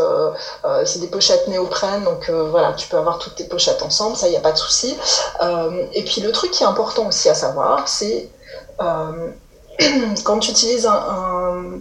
[0.85, 4.35] C'est des pochettes néoprène, donc voilà, tu peux avoir toutes tes pochettes ensemble, ça, n'y
[4.35, 4.97] a pas de souci.
[5.93, 8.29] et puis le truc qui est important aussi à savoir, c'est
[8.79, 11.79] quand tu utilises un,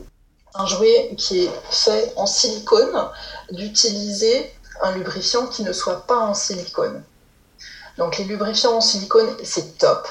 [0.55, 3.09] un jouet qui est fait en silicone,
[3.51, 7.03] d'utiliser un lubrifiant qui ne soit pas en silicone.
[7.99, 10.09] Donc les lubrifiants en silicone, c'est top.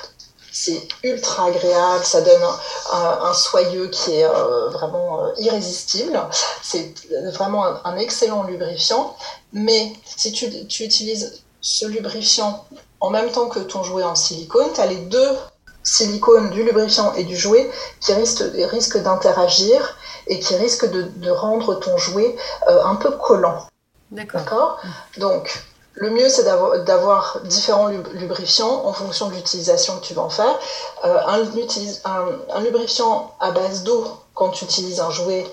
[0.52, 2.44] C'est ultra agréable, ça donne
[2.92, 6.20] un, soyeux qui est euh, vraiment euh, irrésistible.
[6.62, 6.94] C'est
[7.34, 9.16] vraiment un, excellent lubrifiant.
[9.52, 12.66] Mais si tu, utilises ce lubrifiant
[13.00, 15.38] en même temps que ton jouet en silicone, tu as les deux
[15.82, 19.98] silicones du lubrifiant et du jouet qui risquent, d'interagir
[20.28, 22.36] et qui risquent de, rendre ton jouet
[22.70, 23.68] euh, un peu collant.
[24.14, 24.80] D'accord.
[25.18, 25.64] Donc,
[25.96, 30.60] le mieux, c'est d'avoir différents lubrifiants en fonction de l'utilisation que tu vas en faire.
[31.06, 35.46] Euh, un, lubrifiant à base d'eau quand tu utilises un jouet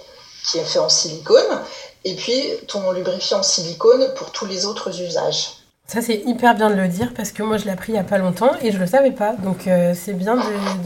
[0.51, 1.61] qui est fait en silicone,
[2.05, 5.57] et puis ton lubrifiant en silicone pour tous les autres usages.
[5.87, 8.01] Ça, c'est hyper bien de le dire parce que moi, je l'ai appris il n'y
[8.01, 9.35] a pas longtemps et je ne le savais pas.
[9.35, 10.43] Donc, euh, c'est bien de,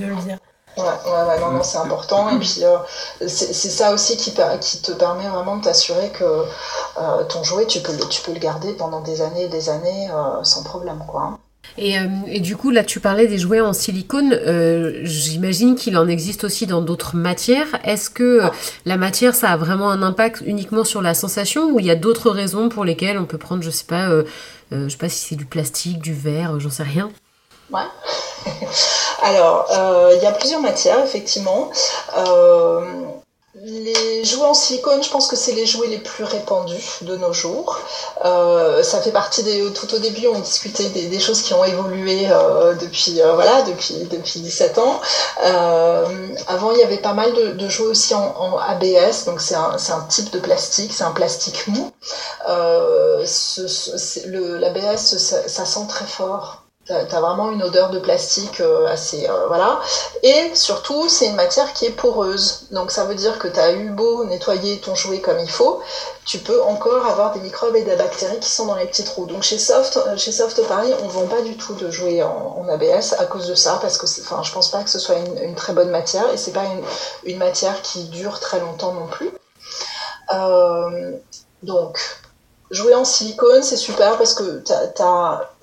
[0.06, 0.38] le dire.
[0.76, 2.28] Ouais, ouais, non, non, c'est important.
[2.30, 2.76] Et puis, euh,
[3.28, 7.80] c'est ça aussi qui, qui te permet vraiment de t'assurer que euh, ton jouet, tu
[7.80, 11.04] peux, le, tu peux le garder pendant des années et des années euh, sans problème,
[11.06, 11.38] quoi.
[11.78, 14.38] Et, et, du coup, là, tu parlais des jouets en silicone.
[15.02, 17.66] J'imagine qu'il en existe aussi dans d'autres matières.
[17.84, 18.42] Est-ce que
[18.84, 21.96] la matière, ça a vraiment un impact uniquement sur la sensation ou il y a
[21.96, 24.08] d'autres raisons pour lesquelles on peut prendre, je sais pas,
[24.70, 27.10] je sais pas si c'est du plastique, du verre, j'en sais rien?
[27.72, 27.80] Ouais.
[29.22, 31.70] Alors, euh, il y a plusieurs matières, effectivement.
[32.16, 33.02] Euh,
[33.66, 37.32] les jouets en silicone, je pense que c'est les jouets les plus répandus de nos
[37.32, 37.78] jours.
[38.24, 39.72] Euh, ça fait partie des.
[39.72, 42.26] Tout au début, on discutait des, choses qui ont évolué
[42.80, 45.00] depuis voilà depuis depuis 17 ans.
[46.48, 50.00] avant, il y avait pas mal de, jouets aussi en, ABS, donc c'est un, un,
[50.08, 51.90] type de plastique, c'est un plastique mou.
[54.58, 56.63] L'ABS, ça, ça sent très fort.
[56.86, 59.80] T'as as vraiment une odeur de plastique euh, assez euh, voilà.
[60.22, 62.66] Et surtout c'est une matière qui est poreuse.
[62.72, 65.80] Donc ça veut dire que tu as eu beau nettoyer ton jouet comme il faut
[66.26, 69.24] tu peux encore avoir des microbes et des bactéries qui sont dans les petits trous.
[69.24, 72.68] Donc chez Soft euh, chez Soft Paris on vend pas du tout de jouets en,
[72.68, 75.54] ABS à cause de ça parce que enfin je pense pas que ce soit une,
[75.54, 76.64] très bonne matière et c'est pas
[77.24, 79.30] une, matière qui dure très longtemps non plus.
[81.62, 81.98] Donc
[82.70, 85.53] jouer en silicone c'est super parce que tu as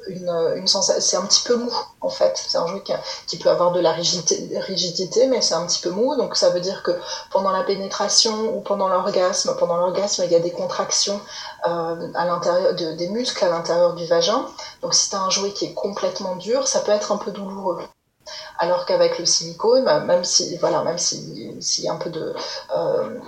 [0.66, 2.42] c'est un petit peu mou en fait.
[2.48, 2.84] C'est un jouet
[3.28, 6.16] qui, peut avoir de la rigidité, mais c'est un petit peu mou.
[6.16, 6.91] Donc ça veut dire que
[7.32, 11.20] pendant la pénétration ou pendant l'orgasme, pendant l'orgasme, il y a des contractions
[11.68, 14.45] euh, à l'intérieur de, des muscles à l'intérieur du vagin.
[14.82, 17.32] Donc si tu as un jouet qui est complètement dur, ça peut être un peu
[17.32, 17.80] douloureux.
[18.58, 22.36] Alors qu'avec le silicone, bah, même si voilà, s'il si y a un peu de
[22.76, 23.20] euh,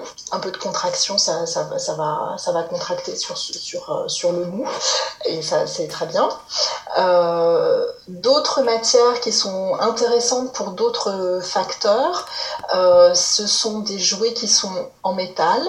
[0.62, 3.36] contraction, ça, va contracter sur
[3.92, 4.66] euh, le mou
[5.26, 6.30] et ça c'est très bien.
[7.00, 12.28] Euh, d'autres matières qui sont intéressantes pour d'autres facteurs,
[13.14, 15.62] ce sont des jouets qui sont en métal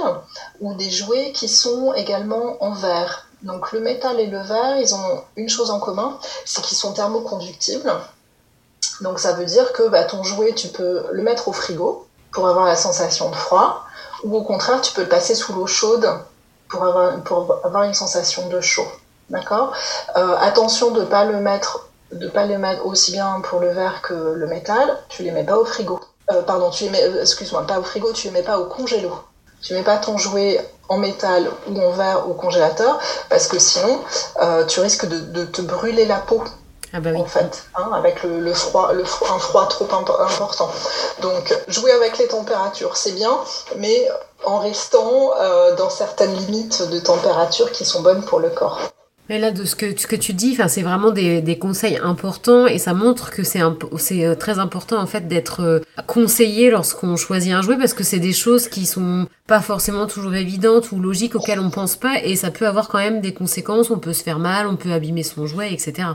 [0.61, 3.26] ou des jouets qui sont également en verre.
[3.45, 6.95] Donc le métal et le verre, ils ont une chose en commun, c'est qu'ils sont
[6.95, 7.93] thermoconductibles.
[9.01, 12.49] Donc ça veut dire que bah, ton jouet, tu peux le mettre au frigo pour
[12.49, 13.85] avoir la sensation de froid,
[14.24, 16.09] ou au contraire, tu peux le passer sous l'eau chaude
[16.68, 16.82] pour
[17.64, 18.87] avoir, une sensation de chaud.
[19.30, 19.72] D'accord?
[20.16, 23.70] Euh, Attention de ne pas le mettre de pas le mettre aussi bien pour le
[23.70, 25.99] verre que le métal, tu les mets pas au frigo.
[26.30, 28.66] Euh, pardon, tu les mets, euh, excuse-moi, pas au frigo, tu les mets pas au
[28.66, 29.11] congélo.
[29.61, 34.01] Tu mets pas ton jouet en métal ou en verre au congélateur parce que sinon
[34.68, 36.45] tu risques de, te brûler la peau
[36.97, 40.70] ah bah en fait, hein, avec le, froid, le un froid trop important.
[41.22, 43.36] Donc, jouer avec les températures, c'est bien,
[43.78, 44.09] mais
[44.45, 48.78] en restant euh, dans certaines limites de température qui sont bonnes pour le corps.
[49.28, 52.66] Mais là, de ce que, ce que tu dis, c'est vraiment des, des, conseils importants
[52.66, 57.55] et ça montre que c'est euh, très important en fait d'être euh, conseillé lorsqu'on choisit
[57.55, 61.34] un jouet parce que c'est des choses qui sont pas forcément toujours évidentes ou logiques
[61.34, 63.90] auxquelles on pense pas et ça peut avoir quand même des conséquences.
[63.90, 66.09] On peut se faire mal, on peut abîmer son jouet, etc.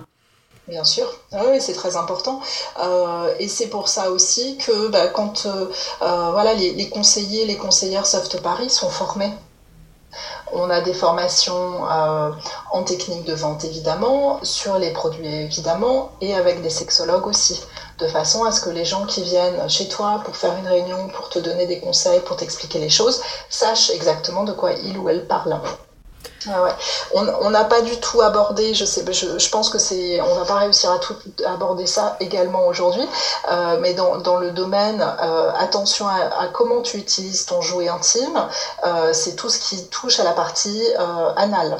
[0.70, 2.42] Bien sûr, ah c'est très important.
[2.80, 5.66] Euh, et c'est pour ça aussi que bah, quand euh,
[6.04, 9.34] euh, voilà, les, conseillers, les conseillères Soft Paris sont formés.
[10.54, 11.84] On a des formations
[12.72, 17.62] en technique de vente évidemment, sur les produits évidemment, et avec des sexologues aussi,
[17.98, 21.08] de façon à ce que les gens qui viennent chez toi pour faire une réunion,
[21.08, 25.10] pour te donner des conseils, pour t'expliquer les choses, sachent exactement de quoi ils ou
[25.10, 25.60] elles parlent.
[26.48, 26.78] Ah
[27.14, 30.56] on n'a pas du tout abordé, je, sais, je, pense que c'est, on va pas
[30.56, 31.16] réussir à tout
[31.46, 33.06] aborder ça également aujourd'hui,
[33.52, 38.48] euh, mais dans, le domaine, euh, attention à, comment tu utilises ton jouet intime,
[38.86, 40.82] euh, c'est tout ce qui touche à la partie
[41.36, 41.78] anale.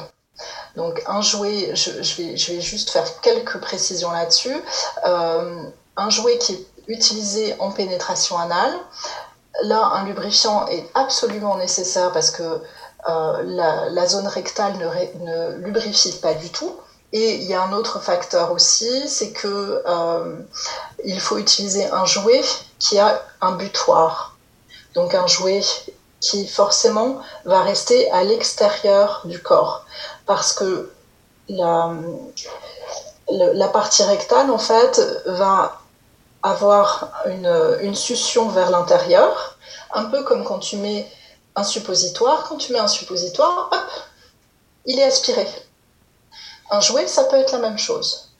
[0.76, 4.62] Donc un jouet, je, vais, je vais juste faire quelques précisions là-dessus.
[5.04, 8.74] un jouet qui est utilisé en pénétration anale,
[9.62, 12.62] là un lubrifiant est absolument nécessaire parce que
[13.08, 16.76] euh, la, zone rectale ne, lubrifie pas du tout.
[17.12, 20.36] Et il y a un autre facteur aussi, c'est que euh,
[21.04, 22.42] il faut utiliser un jouet
[22.78, 24.36] qui a un butoir.
[24.94, 25.62] Donc un jouet
[26.20, 29.84] qui forcément va rester à l'extérieur du corps.
[30.26, 30.90] Parce que
[31.48, 31.88] la,
[33.72, 35.80] partie rectale, en fait, va
[36.42, 39.56] avoir une, une succion vers l'intérieur,
[39.92, 41.10] un peu comme quand tu mets
[41.56, 43.90] un suppositoire, quand tu mets un suppositoire, hop,
[44.86, 45.46] il est aspiré.
[46.70, 48.30] Un jouet, ça peut être la même chose.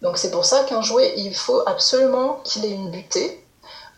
[0.00, 3.44] Donc c'est pour ça qu'un jouet, il faut absolument qu'il ait une butée,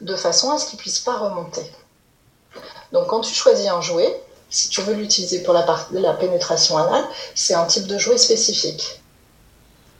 [0.00, 1.64] de façon à ce qu'il ne puisse pas remonter.
[2.92, 7.04] Donc quand tu choisis un jouet, si tu veux l'utiliser pour la, pénétration anale,
[7.34, 9.00] c'est un type de jouet spécifique,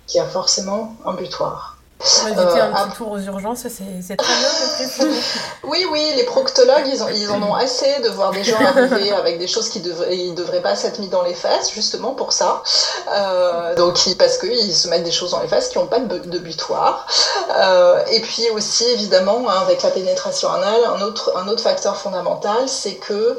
[0.07, 1.74] qui a forcément un butoir.
[2.05, 5.07] Un euh, petit tour aux urgences, c'est très bien.
[5.64, 9.38] oui, oui, les proctologues, ils, ils, en ont assez de voir des gens arriver avec
[9.38, 12.62] des choses qui devraient, ils devraient pas s'être mis dans les fesses, justement pour ça.
[13.11, 16.38] Euh, donc, parce qu'ils se mettent des choses dans les fesses qui n'ont pas de,
[16.38, 17.07] butoir.
[17.57, 21.96] Euh, et puis aussi, évidemment, hein, avec la pénétration anale, un autre, un autre facteur
[21.96, 23.38] fondamental, c'est que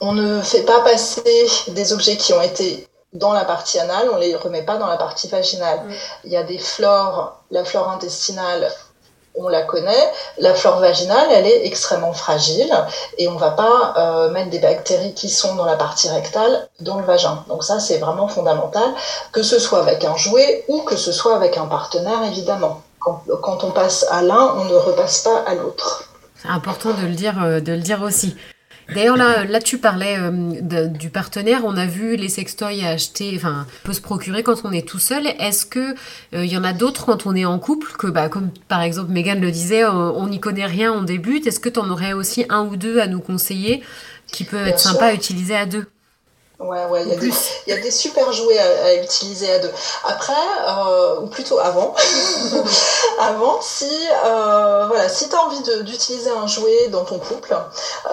[0.00, 4.16] on ne fait pas passer des objets qui ont été dans la partie anale, on
[4.16, 5.80] les remet pas dans la partie vaginale.
[5.80, 5.92] Mm.
[6.24, 8.70] Il y a des flores, la flore intestinale,
[9.34, 10.12] on la connaît.
[10.38, 12.72] La flore vaginale, elle est extrêmement fragile
[13.16, 16.98] et on va pas euh, mettre des bactéries qui sont dans la partie rectale dans
[16.98, 17.44] le vagin.
[17.48, 18.90] Donc ça, c'est vraiment fondamental,
[19.32, 22.82] que ce soit avec un jouet ou que ce soit avec un partenaire, évidemment.
[23.00, 26.04] Quand, quand on passe à l'un, on ne repasse pas à l'autre.
[26.42, 28.36] C'est important de le dire, euh, de le dire aussi.
[28.94, 31.62] D'ailleurs, là, là, tu parlais euh, du partenaire.
[31.64, 34.98] On a vu les sextoys à acheter, enfin, peut se procurer quand on est tout
[34.98, 35.26] seul.
[35.38, 35.94] Est-ce que
[36.32, 38.80] il euh, y en a d'autres quand on est en couple que, bah, comme par
[38.82, 41.46] exemple Megan le disait, on n'y connaît rien, on débute.
[41.46, 43.82] Est-ce que tu en aurais aussi un ou deux à nous conseiller
[44.26, 45.86] qui peut être sympa à utiliser à deux?
[46.58, 49.70] Ouais, ouais, il y, y, a des super jouets à, utiliser à deux.
[50.02, 50.32] Après,
[50.66, 51.94] euh, ou plutôt avant,
[53.20, 53.88] avant, si,
[54.24, 57.56] euh, voilà, si tu as envie d'utiliser un jouet dans ton couple,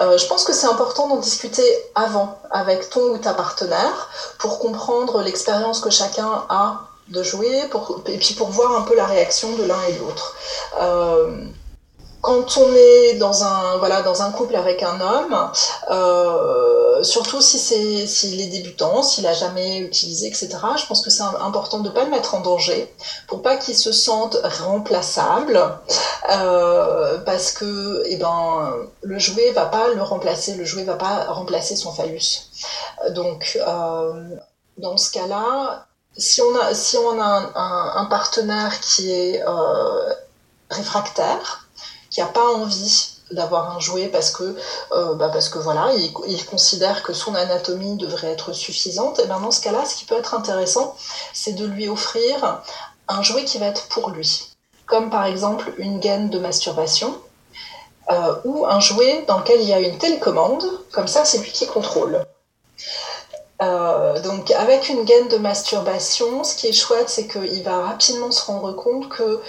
[0.00, 1.66] euh, je pense que c'est important d'en discuter
[1.96, 8.02] avant avec ton ou ta partenaire pour comprendre l'expérience que chacun a de jouer pour,
[8.06, 10.36] et puis pour voir un peu la réaction de l'un et de l'autre.
[12.26, 15.52] Quand on est dans un, voilà, dans un couple avec un homme,
[15.92, 20.48] euh, surtout si c'est s'il est débutant, s'il a jamais utilisé, etc.
[20.76, 22.92] Je pense que c'est important de pas le mettre en danger
[23.28, 25.56] pour pas qu'il se sente remplaçable,
[26.32, 31.26] euh, parce que eh ben le jouet va pas le remplacer, le jouet va pas
[31.26, 32.48] remplacer son phallus.
[33.10, 34.36] Donc euh,
[34.78, 40.12] dans ce cas-là, si on a si on a un, un, partenaire qui est euh,
[40.70, 41.65] réfractaire,
[42.16, 44.56] qui a pas envie d'avoir un jouet parce que,
[44.92, 45.92] euh, bah parce que voilà,
[46.26, 50.06] il, considère que son anatomie devrait être suffisante, et bien dans ce cas-là, ce qui
[50.06, 50.96] peut être intéressant,
[51.34, 52.62] c'est de lui offrir
[53.08, 54.56] un jouet qui va être pour lui,
[54.86, 57.14] comme par exemple une gaine de masturbation.
[58.10, 61.50] Euh, ou un jouet dans lequel il y a une télécommande, comme ça c'est lui
[61.50, 62.24] qui contrôle.
[63.60, 68.30] Euh, donc avec une gaine de masturbation, ce qui est chouette, c'est qu'il va rapidement
[68.30, 69.42] se rendre compte que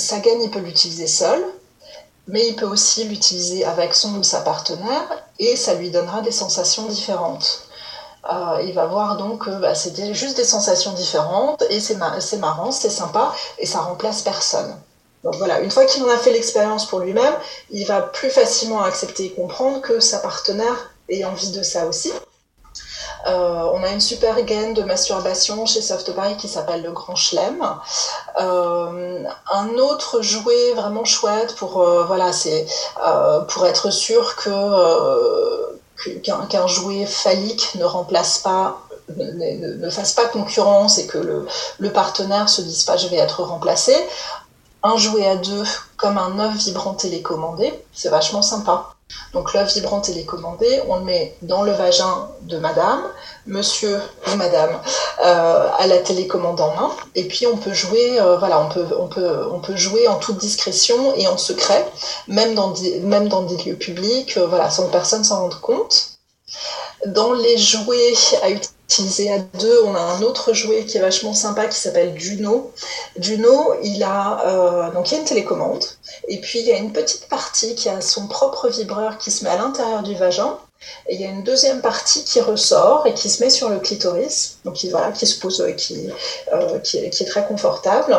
[0.00, 1.44] euh, sa gaine, il peut l'utiliser seul,
[2.26, 6.30] mais il peut aussi l'utiliser avec son ou sa partenaire et ça lui donnera des
[6.30, 7.66] sensations différentes.
[8.30, 12.70] Euh, il va voir donc que bah, c'est juste des sensations différentes et c'est marrant,
[12.70, 14.76] c'est sympa et ça remplace personne.
[15.24, 17.34] Donc voilà, une fois qu'il en a fait l'expérience pour lui-même,
[17.70, 22.12] il va plus facilement accepter et comprendre que sa partenaire ait envie de ça aussi.
[23.26, 27.62] Euh, on a une super gaine de masturbation chez Softbuy qui s'appelle le Grand Chelem.
[28.40, 32.66] Euh, un autre jouet vraiment chouette pour euh, voilà, c'est
[33.48, 35.70] pour être sûr que
[36.22, 38.78] qu'un jouet phallique ne remplace pas
[39.16, 41.46] ne, ne, fasse pas concurrence et que le,
[41.78, 43.94] le partenaire se dise pas je vais être remplacé.
[44.82, 45.64] Un jouet à deux
[45.98, 48.94] comme un œuf vibrant télécommandé, c'est vachement sympa.
[49.32, 53.02] Donc l'œuf vibrant télécommandé, on le met dans le vagin de madame,
[53.46, 54.70] monsieur ou madame
[55.24, 58.86] euh, à la télécommande en main, et puis on peut jouer, euh, voilà, on peut,
[58.98, 61.86] on, peut, on peut jouer en toute discrétion et en secret,
[62.28, 66.12] même dans, même dans des lieux publics, euh, voilà, sans que personne s'en rende compte.
[67.06, 68.74] Dans les jouets à utiliser
[69.84, 72.72] On a un autre jouet qui est vachement sympa qui s'appelle Juno.
[73.18, 75.84] Juno, il a euh, donc y a une télécommande
[76.28, 79.44] et puis il y a une petite partie qui a son propre vibreur qui se
[79.44, 80.58] met à l'intérieur du vagin.
[81.08, 83.80] Et il y a une deuxième partie qui ressort et qui se met sur le
[83.80, 86.08] clitoris, donc qui, voilà, qui se pose, qui,
[86.54, 88.16] euh, qui, est, très confortable.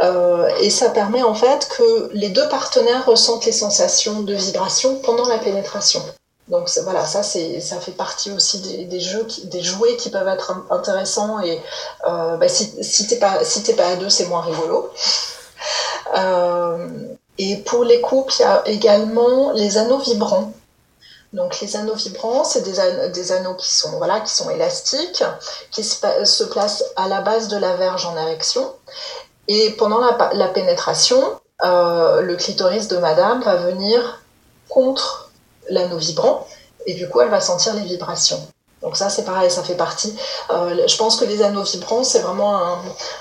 [0.00, 4.96] Euh, et ça permet en fait que les deux partenaires ressentent les sensations de vibration
[4.96, 6.02] pendant la pénétration.
[6.50, 10.52] Donc voilà, ça c'est ça fait partie aussi des, jeux, des jouets qui peuvent être
[10.70, 11.62] intéressants et
[12.08, 14.90] euh, bah, si, si t'es pas si pas à deux, c'est moins rigolo.
[16.16, 16.88] Euh,
[17.38, 20.52] et pour les couples, il y a également les anneaux vibrants.
[21.32, 25.22] Donc les anneaux vibrants, c'est des, des, anneaux qui sont voilà qui sont élastiques,
[25.70, 28.72] qui se, se, placent à la base de la verge en érection.
[29.46, 31.22] Et pendant la, la pénétration,
[31.64, 34.22] euh, le clitoris de madame va venir
[34.68, 35.19] contre
[35.70, 36.46] l'anneau vibrant,
[36.86, 38.40] et du coup, elle va sentir les vibrations.
[38.82, 40.14] Donc ça, c'est pareil, ça fait partie.
[40.50, 42.78] Euh, je pense que les anneaux vibrants, c'est vraiment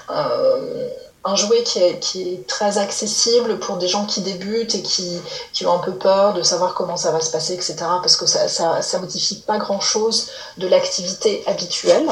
[0.07, 5.19] un, jouet qui est, très accessible pour des gens qui débutent et qui,
[5.53, 7.75] qui, ont un peu peur de savoir comment ça va se passer, etc.
[7.77, 12.09] Parce que ça modifie pas grand-chose de l'activité habituelle,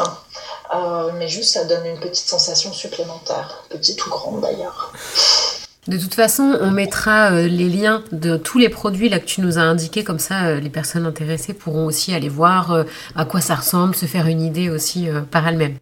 [0.75, 4.91] euh, mais juste ça donne une petite sensation supplémentaire, petite ou grande d'ailleurs.
[5.87, 9.39] De toute façon, on mettra euh, les liens de tous les produits là que tu
[9.39, 12.83] nous as indiqués, comme ça euh, les personnes intéressées pourront aussi aller voir euh,
[13.15, 15.77] à quoi ça ressemble, se faire une idée aussi par elles-mêmes.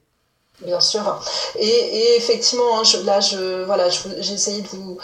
[0.63, 1.19] Bien sûr.
[1.59, 3.65] Et, effectivement, hein, là, je,
[4.19, 4.97] j'ai essayé de vous,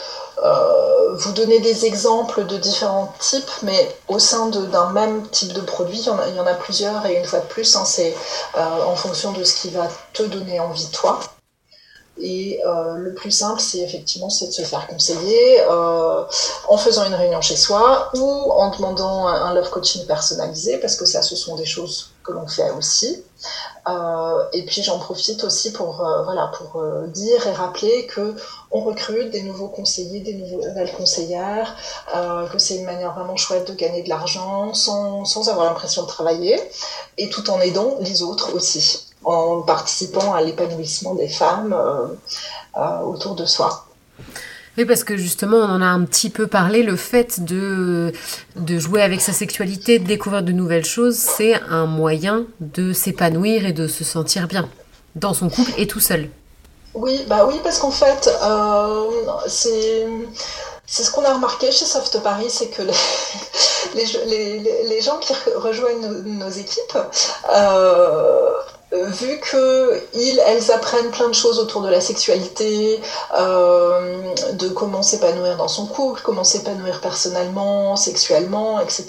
[1.34, 6.06] donner des exemples de différents types, mais au sein d'un même type de produit, il
[6.06, 8.16] y, en a, il y en a plusieurs, et une fois de plus, hein, c'est
[8.56, 11.20] en fonction de ce qui va te donner envie, toi.
[12.22, 16.24] Et euh, le plus simple, c'est effectivement c'est de se faire conseiller euh,
[16.70, 21.06] en faisant une réunion chez soi ou en demandant un, love coaching personnalisé, parce que
[21.06, 23.24] ça, ce sont des choses que l'on fait aussi.
[23.90, 28.36] Euh, et puis j'en profite aussi pour voilà pour dire et rappeler que
[28.70, 31.76] on recrute des nouveaux conseillers, des nouvelles conseillères,
[32.14, 36.08] que c'est une manière vraiment chouette de gagner de l'argent sans, sans avoir l'impression de
[36.08, 36.60] travailler
[37.18, 42.08] et tout en aidant les autres aussi en participant à l'épanouissement des femmes euh,
[42.78, 43.86] euh, autour de soi.
[44.78, 48.14] Oui, parce que justement, on en a un petit peu parlé, le fait de,
[48.56, 53.66] de jouer avec sa sexualité, de découvrir de nouvelles choses, c'est un moyen de s'épanouir
[53.66, 54.70] et de se sentir bien
[55.16, 56.30] dans son couple et tout seul.
[56.94, 59.10] Oui, bah oui, parce qu'en fait, euh,
[59.48, 60.08] c'est
[60.92, 62.94] c'est ce qu'on a remarqué chez Soft Paris, c'est que les,
[64.26, 64.60] les,
[64.90, 66.98] les, gens qui rejoignent nos, équipes,
[67.56, 68.52] euh,
[68.92, 73.00] vu qu'ils, elles apprennent plein de choses autour de la sexualité,
[73.38, 79.08] euh, de comment s'épanouir dans son couple, comment s'épanouir personnellement, sexuellement, etc.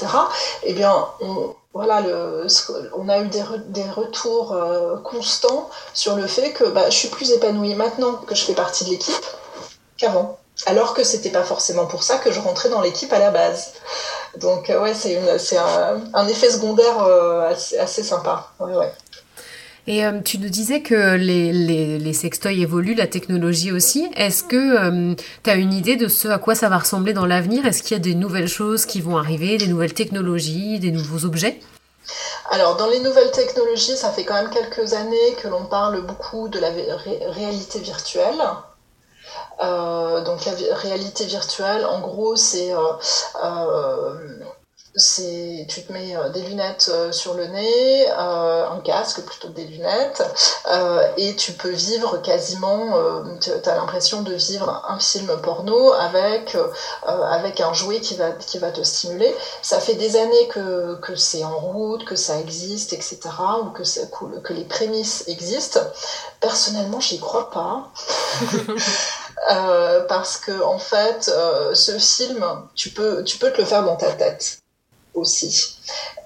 [0.64, 2.46] Eh bien, on, voilà, le,
[2.96, 7.08] on a eu des, des retours euh, constants sur le fait que bah, je suis
[7.08, 9.26] plus épanouie maintenant que je fais partie de l'équipe
[9.96, 10.38] qu'avant.
[10.66, 13.72] Alors que c'était pas forcément pour ça que je rentrais dans l'équipe à la base.
[14.36, 15.16] Donc euh, ouais, c'est
[15.56, 18.48] un, un, effet secondaire euh, assez, assez, sympa.
[18.60, 18.92] Ouais, ouais.
[19.86, 24.08] Et euh, tu nous disais que les, les, les, sextoys évoluent, la technologie aussi.
[24.16, 27.66] Est-ce que tu as une idée de ce à quoi ça va ressembler dans l'avenir?
[27.66, 31.24] Est-ce qu'il y a des nouvelles choses qui vont arriver, des nouvelles technologies, des nouveaux
[31.24, 31.60] objets?
[32.50, 36.48] Alors, dans les nouvelles technologies, ça fait quand même quelques années que l'on parle beaucoup
[36.48, 36.70] de la
[37.30, 38.42] réalité virtuelle.
[39.62, 42.92] Euh, donc la réalité virtuelle, en gros, c'est euh,
[43.44, 44.14] euh,
[44.94, 50.22] c'est tu te mets des lunettes sur le nez, un casque plutôt que des lunettes,
[51.16, 52.98] et tu peux vivre quasiment,
[53.40, 56.56] tu as l'impression de vivre un film porno avec,
[57.04, 59.34] avec un jouet qui va, qui va te stimuler.
[59.62, 63.18] Ça fait des années que, que c'est en route, que ça existe, etc.,
[63.62, 63.82] ou que,
[64.40, 65.80] que les prémices existent.
[66.40, 67.90] Personnellement, j'y crois pas.
[69.50, 72.44] Euh, parce que en fait, euh, ce film,
[72.76, 74.61] tu peux, tu peux te le faire dans ta tête
[75.14, 75.76] aussi.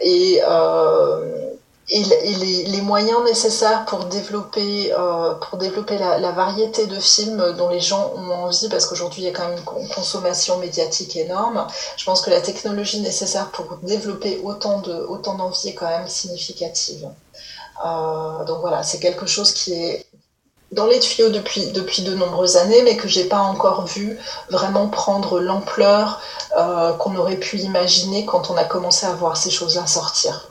[0.00, 1.50] Et, euh,
[1.88, 7.68] et, les, les, moyens nécessaires pour développer, euh, pour développer la, variété de films dont
[7.68, 11.66] les gens ont envie, parce qu'aujourd'hui il y a quand même une consommation médiatique énorme,
[11.96, 16.08] je pense que la technologie nécessaire pour développer autant de autant d'envie est quand même
[16.08, 17.08] significative.
[17.84, 20.06] Euh, donc voilà, c'est quelque chose qui est
[20.72, 24.18] dans les tuyaux depuis, depuis de nombreuses années, mais que j'ai pas encore vu
[24.50, 26.20] vraiment prendre l'ampleur
[26.56, 30.50] euh, qu'on aurait pu imaginer quand on a commencé à voir ces choses-là sortir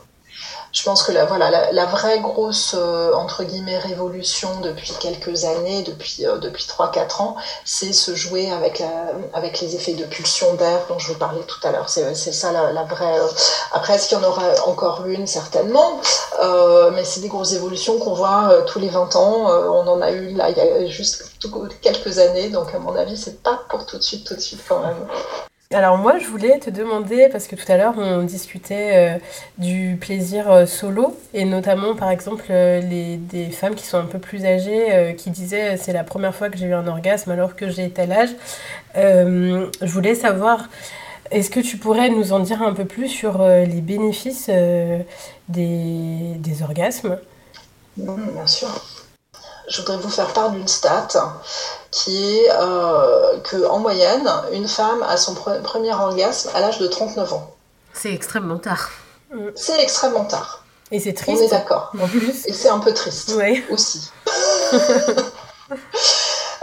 [0.76, 5.82] je pense que la, voilà, la, vraie grosse, euh, entre guillemets, révolution depuis quelques années,
[5.82, 8.90] depuis, euh, depuis 3-4 ans, c'est se jouer avec, la,
[9.32, 11.88] avec les effets de pulsion d'air dont je vous parlais tout à l'heure.
[11.88, 13.18] C'est ça la, la vraie...
[13.18, 13.26] Euh,
[13.72, 15.26] après, est-ce qu'il y en aura encore une?
[15.26, 15.98] Certainement.
[16.92, 19.46] mais c'est des grosses évolutions qu'on voit tous les 20 ans.
[19.48, 21.24] on en a eu là il y a juste
[21.80, 24.60] quelques années, donc à mon avis, c'est pas pour tout de suite, tout de suite
[24.68, 25.06] quand même.
[25.72, 29.18] Alors moi, je voulais te demander, parce que tout à l'heure, on discutait euh,
[29.58, 34.04] du plaisir euh, solo, et notamment, par exemple, euh, les, des femmes qui sont un
[34.04, 37.56] peu plus âgées, qui disaient c'est la première fois que j'ai eu un orgasme alors
[37.56, 38.30] que j'ai tel âge.
[38.94, 40.68] je voulais savoir,
[41.32, 44.48] est-ce que tu pourrais nous en dire un peu plus sur les bénéfices
[45.48, 47.18] des, des orgasmes?
[47.96, 48.95] Bien sûr
[49.68, 51.08] je voudrais vous faire part d'une stat
[51.90, 57.32] qui est euh, qu'en moyenne, une femme a son premier orgasme à l'âge de 39
[57.32, 57.50] ans.
[57.92, 58.90] C'est extrêmement tard.
[59.54, 60.62] C'est extrêmement tard.
[60.92, 61.40] Et c'est triste.
[61.42, 61.92] On est d'accord.
[62.00, 62.46] En plus.
[62.46, 63.32] Et c'est un peu triste
[63.70, 64.10] aussi.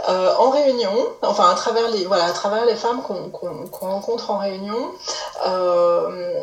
[0.06, 0.92] Euh, en réunion,
[1.22, 4.92] enfin à travers les, voilà, à travers les femmes qu'on rencontre en réunion,
[5.46, 6.42] euh,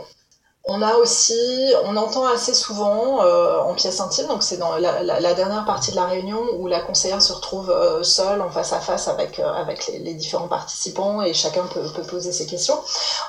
[0.66, 5.34] on a aussi, on entend assez souvent euh, en pièce intime, donc c'est dans la,
[5.34, 8.80] dernière partie de la réunion où la conseillère se retrouve euh, seule en face à
[8.80, 12.80] face avec, euh, avec les, différents participants et chacun peut, peut, poser ses questions.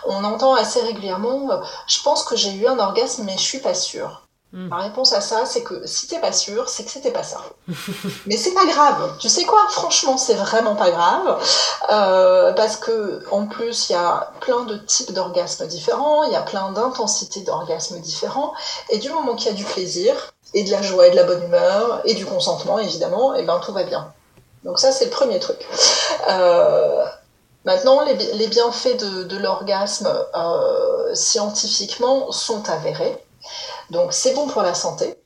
[0.06, 1.48] On entend assez régulièrement,
[1.86, 4.21] je pense que j'ai eu un orgasme mais je suis pas sûre.
[4.52, 4.68] Hmm.
[4.68, 7.40] Ma réponse à ça, c'est que si t'es pas sûr, c'est que c'était pas ça.
[8.26, 9.16] Mais c'est pas grave.
[9.18, 9.60] Tu sais quoi?
[9.70, 11.42] Franchement, c'est vraiment pas grave.
[11.90, 16.36] Euh, parce que, en plus, il y a plein de types d'orgasmes différents, il y
[16.36, 18.52] a plein d'intensités d'orgasmes différents.
[18.90, 20.14] Et du moment qu'il y a du plaisir,
[20.54, 23.44] et de la joie, et de la bonne humeur, et du consentement, évidemment, et eh
[23.44, 24.12] ben tout va bien.
[24.64, 25.66] Donc ça, c'est le premier truc.
[26.28, 27.04] Euh,
[27.64, 33.16] maintenant, les, bienfaits de, l'orgasme, euh, scientifiquement, sont avérés.
[33.92, 35.18] Donc c'est bon pour la santé.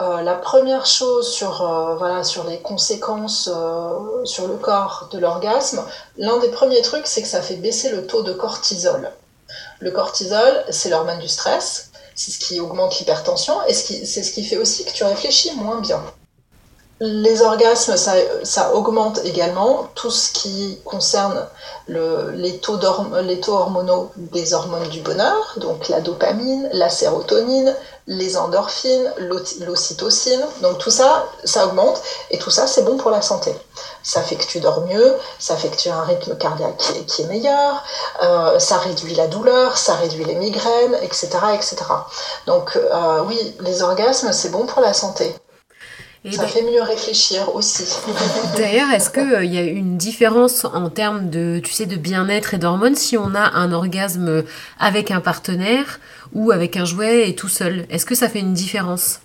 [0.00, 5.80] Euh, la première chose sur, euh, les conséquences euh, sur le corps de l'orgasme,
[6.16, 9.12] l'un des premiers trucs, c'est que ça fait baisser le taux de cortisol.
[9.78, 14.42] Le cortisol, c'est l'hormone du stress, c'est ce qui augmente l'hypertension et c'est ce qui
[14.42, 16.02] fait aussi que tu réfléchis moins bien.
[17.00, 21.44] Les orgasmes, ça, augmente également tout ce qui concerne
[21.88, 22.78] les, taux
[23.48, 27.74] hormonaux des hormones du bonheur, donc la dopamine, la sérotonine,
[28.06, 29.12] les endorphines,
[29.66, 30.40] l'ocytocine.
[30.62, 33.52] Donc tout ça, ça augmente et tout ça, c'est bon pour la santé.
[34.04, 36.76] Ça fait que tu dors mieux, ça fait que tu as un rythme cardiaque
[37.08, 37.82] qui est, meilleur,
[38.22, 41.28] euh, ça réduit la douleur, ça réduit les migraines, etc.
[41.54, 41.76] etc.
[42.46, 45.34] Donc euh, oui, les orgasmes, c'est bon pour la santé.
[46.32, 47.84] Ça fait mieux réfléchir aussi.
[48.56, 52.58] D'ailleurs, est-ce qu'il y a une différence en termes de, tu sais, de bien-être et
[52.58, 54.44] d'hormones si on a un orgasme
[54.78, 56.00] avec un partenaire
[56.32, 57.86] ou avec un jouet et tout seul?
[57.90, 59.20] Est-ce que ça fait une différence?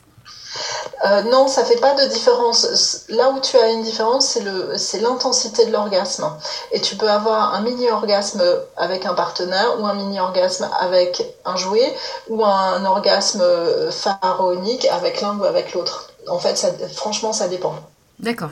[1.05, 3.05] Euh, non, ça fait pas de différence.
[3.07, 4.37] Là où tu as une différence,
[4.75, 6.29] c'est l'intensité de l'orgasme.
[6.71, 8.43] Et tu peux avoir un mini-orgasme
[8.75, 11.95] avec un partenaire ou un mini-orgasme avec un jouet
[12.27, 13.43] ou un orgasme
[13.91, 16.08] pharaonique avec l'un ou avec l'autre.
[16.29, 17.75] En fait, ça, franchement, ça dépend.
[18.19, 18.51] D'accord.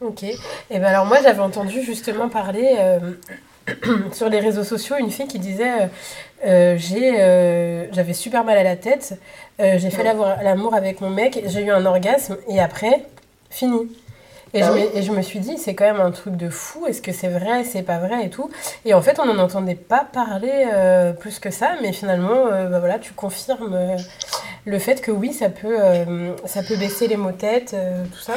[0.00, 0.22] Ok.
[0.22, 0.36] Et
[0.70, 2.98] ben alors moi, j'avais entendu justement parler euh,
[4.12, 5.90] sur les réseaux sociaux une fille qui disait
[6.46, 9.18] euh, j'ai j'avais super mal à la tête
[9.60, 13.06] euh, j'ai fait l'amour avec mon mec, j'ai eu un orgasme et après,
[13.50, 13.90] fini.
[14.54, 16.48] Et, je, ah me, et je me suis dit, c'est quand même un truc de
[16.48, 18.50] fou, est-ce que c'est vrai, c'est pas vrai et tout.
[18.84, 22.66] Et en fait, on n'en entendait pas parler euh, plus que ça, mais finalement, euh,
[22.68, 23.96] bah voilà, tu confirmes
[24.64, 25.76] le fait que oui, ça peut,
[26.46, 27.76] ça peut baisser les mots tête,
[28.12, 28.34] tout ça.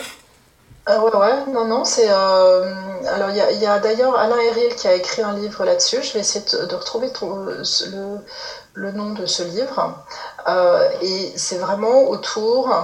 [0.87, 2.09] Ah ouais, ouais, non, non, c'est.
[2.09, 6.01] alors, il y a, d'ailleurs Alain Heril qui a écrit un livre là-dessus.
[6.01, 8.17] Je vais essayer de, de retrouver le,
[8.73, 9.95] le nom de ce livre.
[10.47, 12.81] Euh, et c'est vraiment autour, euh,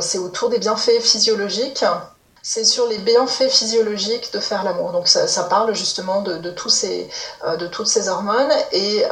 [0.00, 1.84] c'est autour des bienfaits physiologiques.
[2.42, 4.92] C'est sur les bienfaits physiologiques de faire l'amour.
[4.92, 8.52] Donc ça, parle justement euh, de toutes ces hormones.
[8.72, 9.04] Et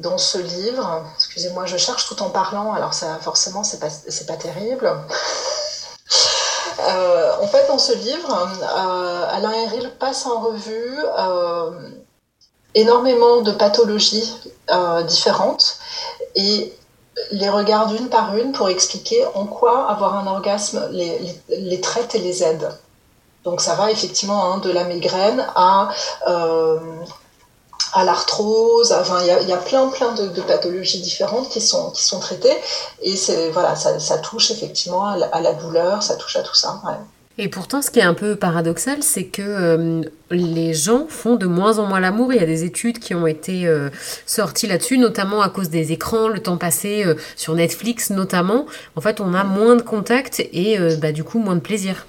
[0.00, 3.88] dans ce livre, excusez-moi, je cherche tout en parlant, alors forcément c'est pas,
[4.26, 4.90] pas terrible.
[6.78, 8.48] en fait, dans ce livre,
[9.30, 10.98] Alain Heril passe en revue
[12.74, 14.34] énormément de pathologies
[14.70, 15.78] euh, différentes
[16.34, 16.72] et
[17.30, 22.18] les regarde une par une pour expliquer en quoi avoir un orgasme les, traite et
[22.18, 22.68] les aide.
[23.44, 25.90] Donc ça va effectivement hein, de la migraine à,
[26.26, 26.78] euh,
[27.92, 32.20] à l'arthrose, enfin il y a, plein plein de, pathologies différentes qui sont, qui sont
[32.20, 32.56] traitées
[33.02, 33.14] et
[33.52, 36.80] voilà, ça, touche effectivement à la, douleur, ça touche à tout ça.
[37.40, 41.46] Et pourtant, ce qui est un peu paradoxal, c'est que euh, les gens font de
[41.46, 42.32] moins en moins l'amour.
[42.32, 43.90] Il y a des études qui ont été euh,
[44.26, 48.66] sorties là-dessus, notamment à cause des écrans, le temps passé euh, sur Netflix notamment.
[48.96, 52.06] En fait, on a moins de contact et bah, du coup moins de plaisir.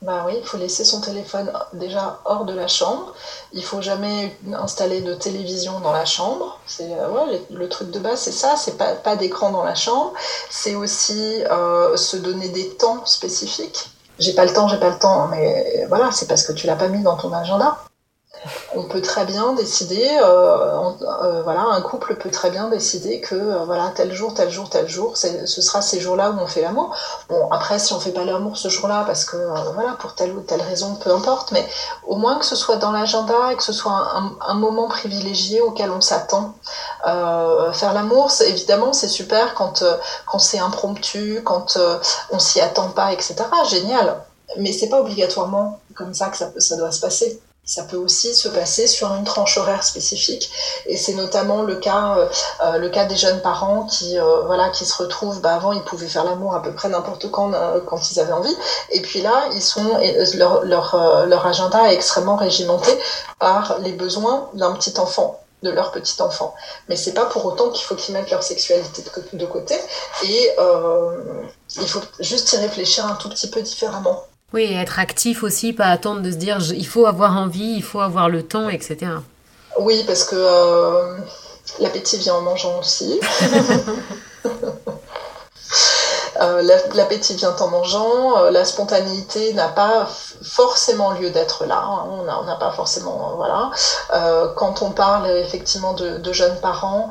[0.00, 3.14] Bah oui, il faut laisser son téléphone déjà hors de la chambre.
[3.52, 6.60] Il faut jamais installer de télévision dans la chambre.
[6.66, 6.88] C'est
[7.50, 8.56] le, truc de base, c'est ça.
[8.56, 10.14] C'est pas, pas d'écran dans la chambre.
[10.48, 11.42] C'est aussi
[11.96, 16.10] se donner des temps spécifiques j'ai pas le temps, j'ai pas le temps, mais voilà,
[16.12, 17.76] c'est parce que tu l'as pas mis dans ton agenda.
[18.74, 23.34] On peut très bien décider, euh, euh, voilà, un couple peut très bien décider que
[23.34, 26.62] euh, voilà tel jour, tel jour, tel jour, ce sera ces jours-là où on fait
[26.62, 26.94] l'amour.
[27.28, 29.36] Bon, après, si on fait pas l'amour ce jour-là, parce que
[29.74, 31.66] voilà, pour telle ou telle raison, peu importe, mais
[32.06, 34.12] au moins que ce soit dans l'agenda et que ce soit
[34.46, 36.54] un, moment privilégié auquel on s'attend.
[37.04, 39.84] faire l'amour, évidemment, c'est super quand
[40.26, 41.78] quand c'est impromptu, quand
[42.30, 43.36] on s'y attend pas, etc.
[43.68, 44.16] Génial.
[44.58, 47.40] Mais c'est pas obligatoirement comme ça que ça doit se passer.
[47.68, 50.48] Ça peut aussi se passer sur une tranche horaire spécifique,
[50.86, 52.28] et c'est notamment le cas, euh,
[52.64, 55.40] euh, le cas des jeunes parents qui, euh, voilà, qui se retrouvent.
[55.40, 57.50] Bah, avant, ils pouvaient faire l'amour à peu près n'importe quand,
[57.86, 58.56] quand ils avaient envie,
[58.90, 59.98] et puis là, ils sont,
[60.34, 62.96] leur, leur, leur agenda est extrêmement régimenté
[63.40, 66.54] par les besoins d'un petit enfant de leur petit enfant.
[66.88, 69.02] Mais c'est pas pour autant qu'il faut qu'ils mettent leur sexualité
[69.32, 69.74] de côté,
[70.22, 70.50] et
[71.80, 74.22] il faut juste y réfléchir un tout petit peu différemment.
[74.52, 78.00] Oui, être actif aussi, pas attendre de se dire il faut avoir envie, il faut
[78.00, 79.12] avoir le temps, etc.
[79.78, 81.18] Oui, parce que euh,
[81.80, 83.20] l'appétit vient en mangeant aussi.
[86.38, 86.60] Euh,
[86.92, 90.06] l'appétit vient en mangeant, euh, la spontanéité n'a pas
[90.42, 92.04] forcément lieu d'être là, hein.
[92.10, 93.36] on n'a pas forcément...
[93.36, 93.70] voilà.
[94.54, 97.08] quand on parle effectivement de, de jeunes parents,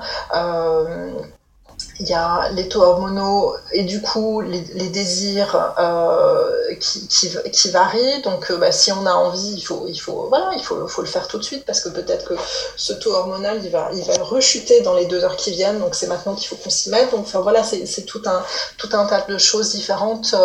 [1.99, 8.21] il y a les taux hormonaux et du coup les, désirs euh, qui, qui, varient.
[8.23, 11.01] Donc euh, bah, si on a envie, il faut, il faut, voilà, il faut, faut
[11.01, 12.33] le faire tout de suite parce que peut-être que
[12.75, 15.79] ce taux hormonal il va, il va rechuter dans les deux heures qui viennent.
[15.79, 17.11] Donc c'est maintenant qu'il faut qu'on s'y mette.
[17.11, 18.43] Donc enfin, voilà, c'est tout un,
[18.77, 20.35] tout un tas de choses différentes.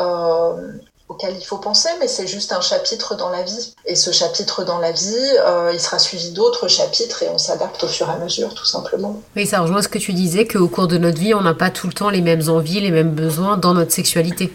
[0.00, 0.72] Euh,
[1.10, 3.74] auquel il faut penser, mais c'est juste un chapitre dans la vie.
[3.84, 7.82] Et ce chapitre dans la vie, euh, il sera suivi d'autres chapitres et on s'adapte
[7.82, 9.20] au fur et à mesure, tout simplement.
[9.34, 11.70] Oui, ça rejoint ce que tu disais, qu'au cours de notre vie, on n'a pas
[11.70, 14.52] tout le temps les mêmes envies, les mêmes besoins dans notre sexualité.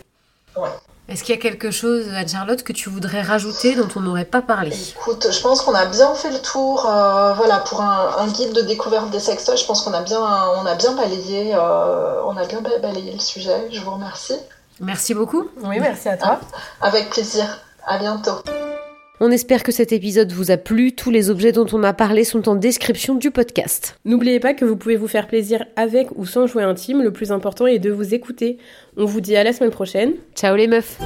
[0.55, 0.69] Ouais.
[1.09, 4.41] Est-ce qu'il y a quelque chose, Anne-Charlotte, que tu voudrais rajouter dont on n'aurait pas
[4.41, 4.73] parlé?
[4.97, 6.89] Écoute, je pense qu'on a bien fait le tour.
[6.89, 10.65] Euh, voilà, pour un, guide de découverte des sextoys, je pense qu'on a bien, on
[10.65, 13.67] a bien balayé, euh, on a bien balayé le sujet.
[13.71, 14.35] Je vous remercie.
[14.79, 15.45] Merci beaucoup.
[15.63, 16.39] Oui, merci à toi.
[16.81, 17.61] Avec plaisir.
[17.87, 18.41] À bientôt.
[19.21, 20.93] On espère que cet épisode vous a plu.
[20.93, 23.97] Tous les objets dont on a parlé sont en description du podcast.
[24.03, 27.01] N'oubliez pas que vous pouvez vous faire plaisir avec ou sans jouet intime.
[27.01, 28.57] Le plus important est de vous écouter.
[28.97, 30.15] On vous dit à la semaine prochaine.
[30.35, 30.99] Ciao les meufs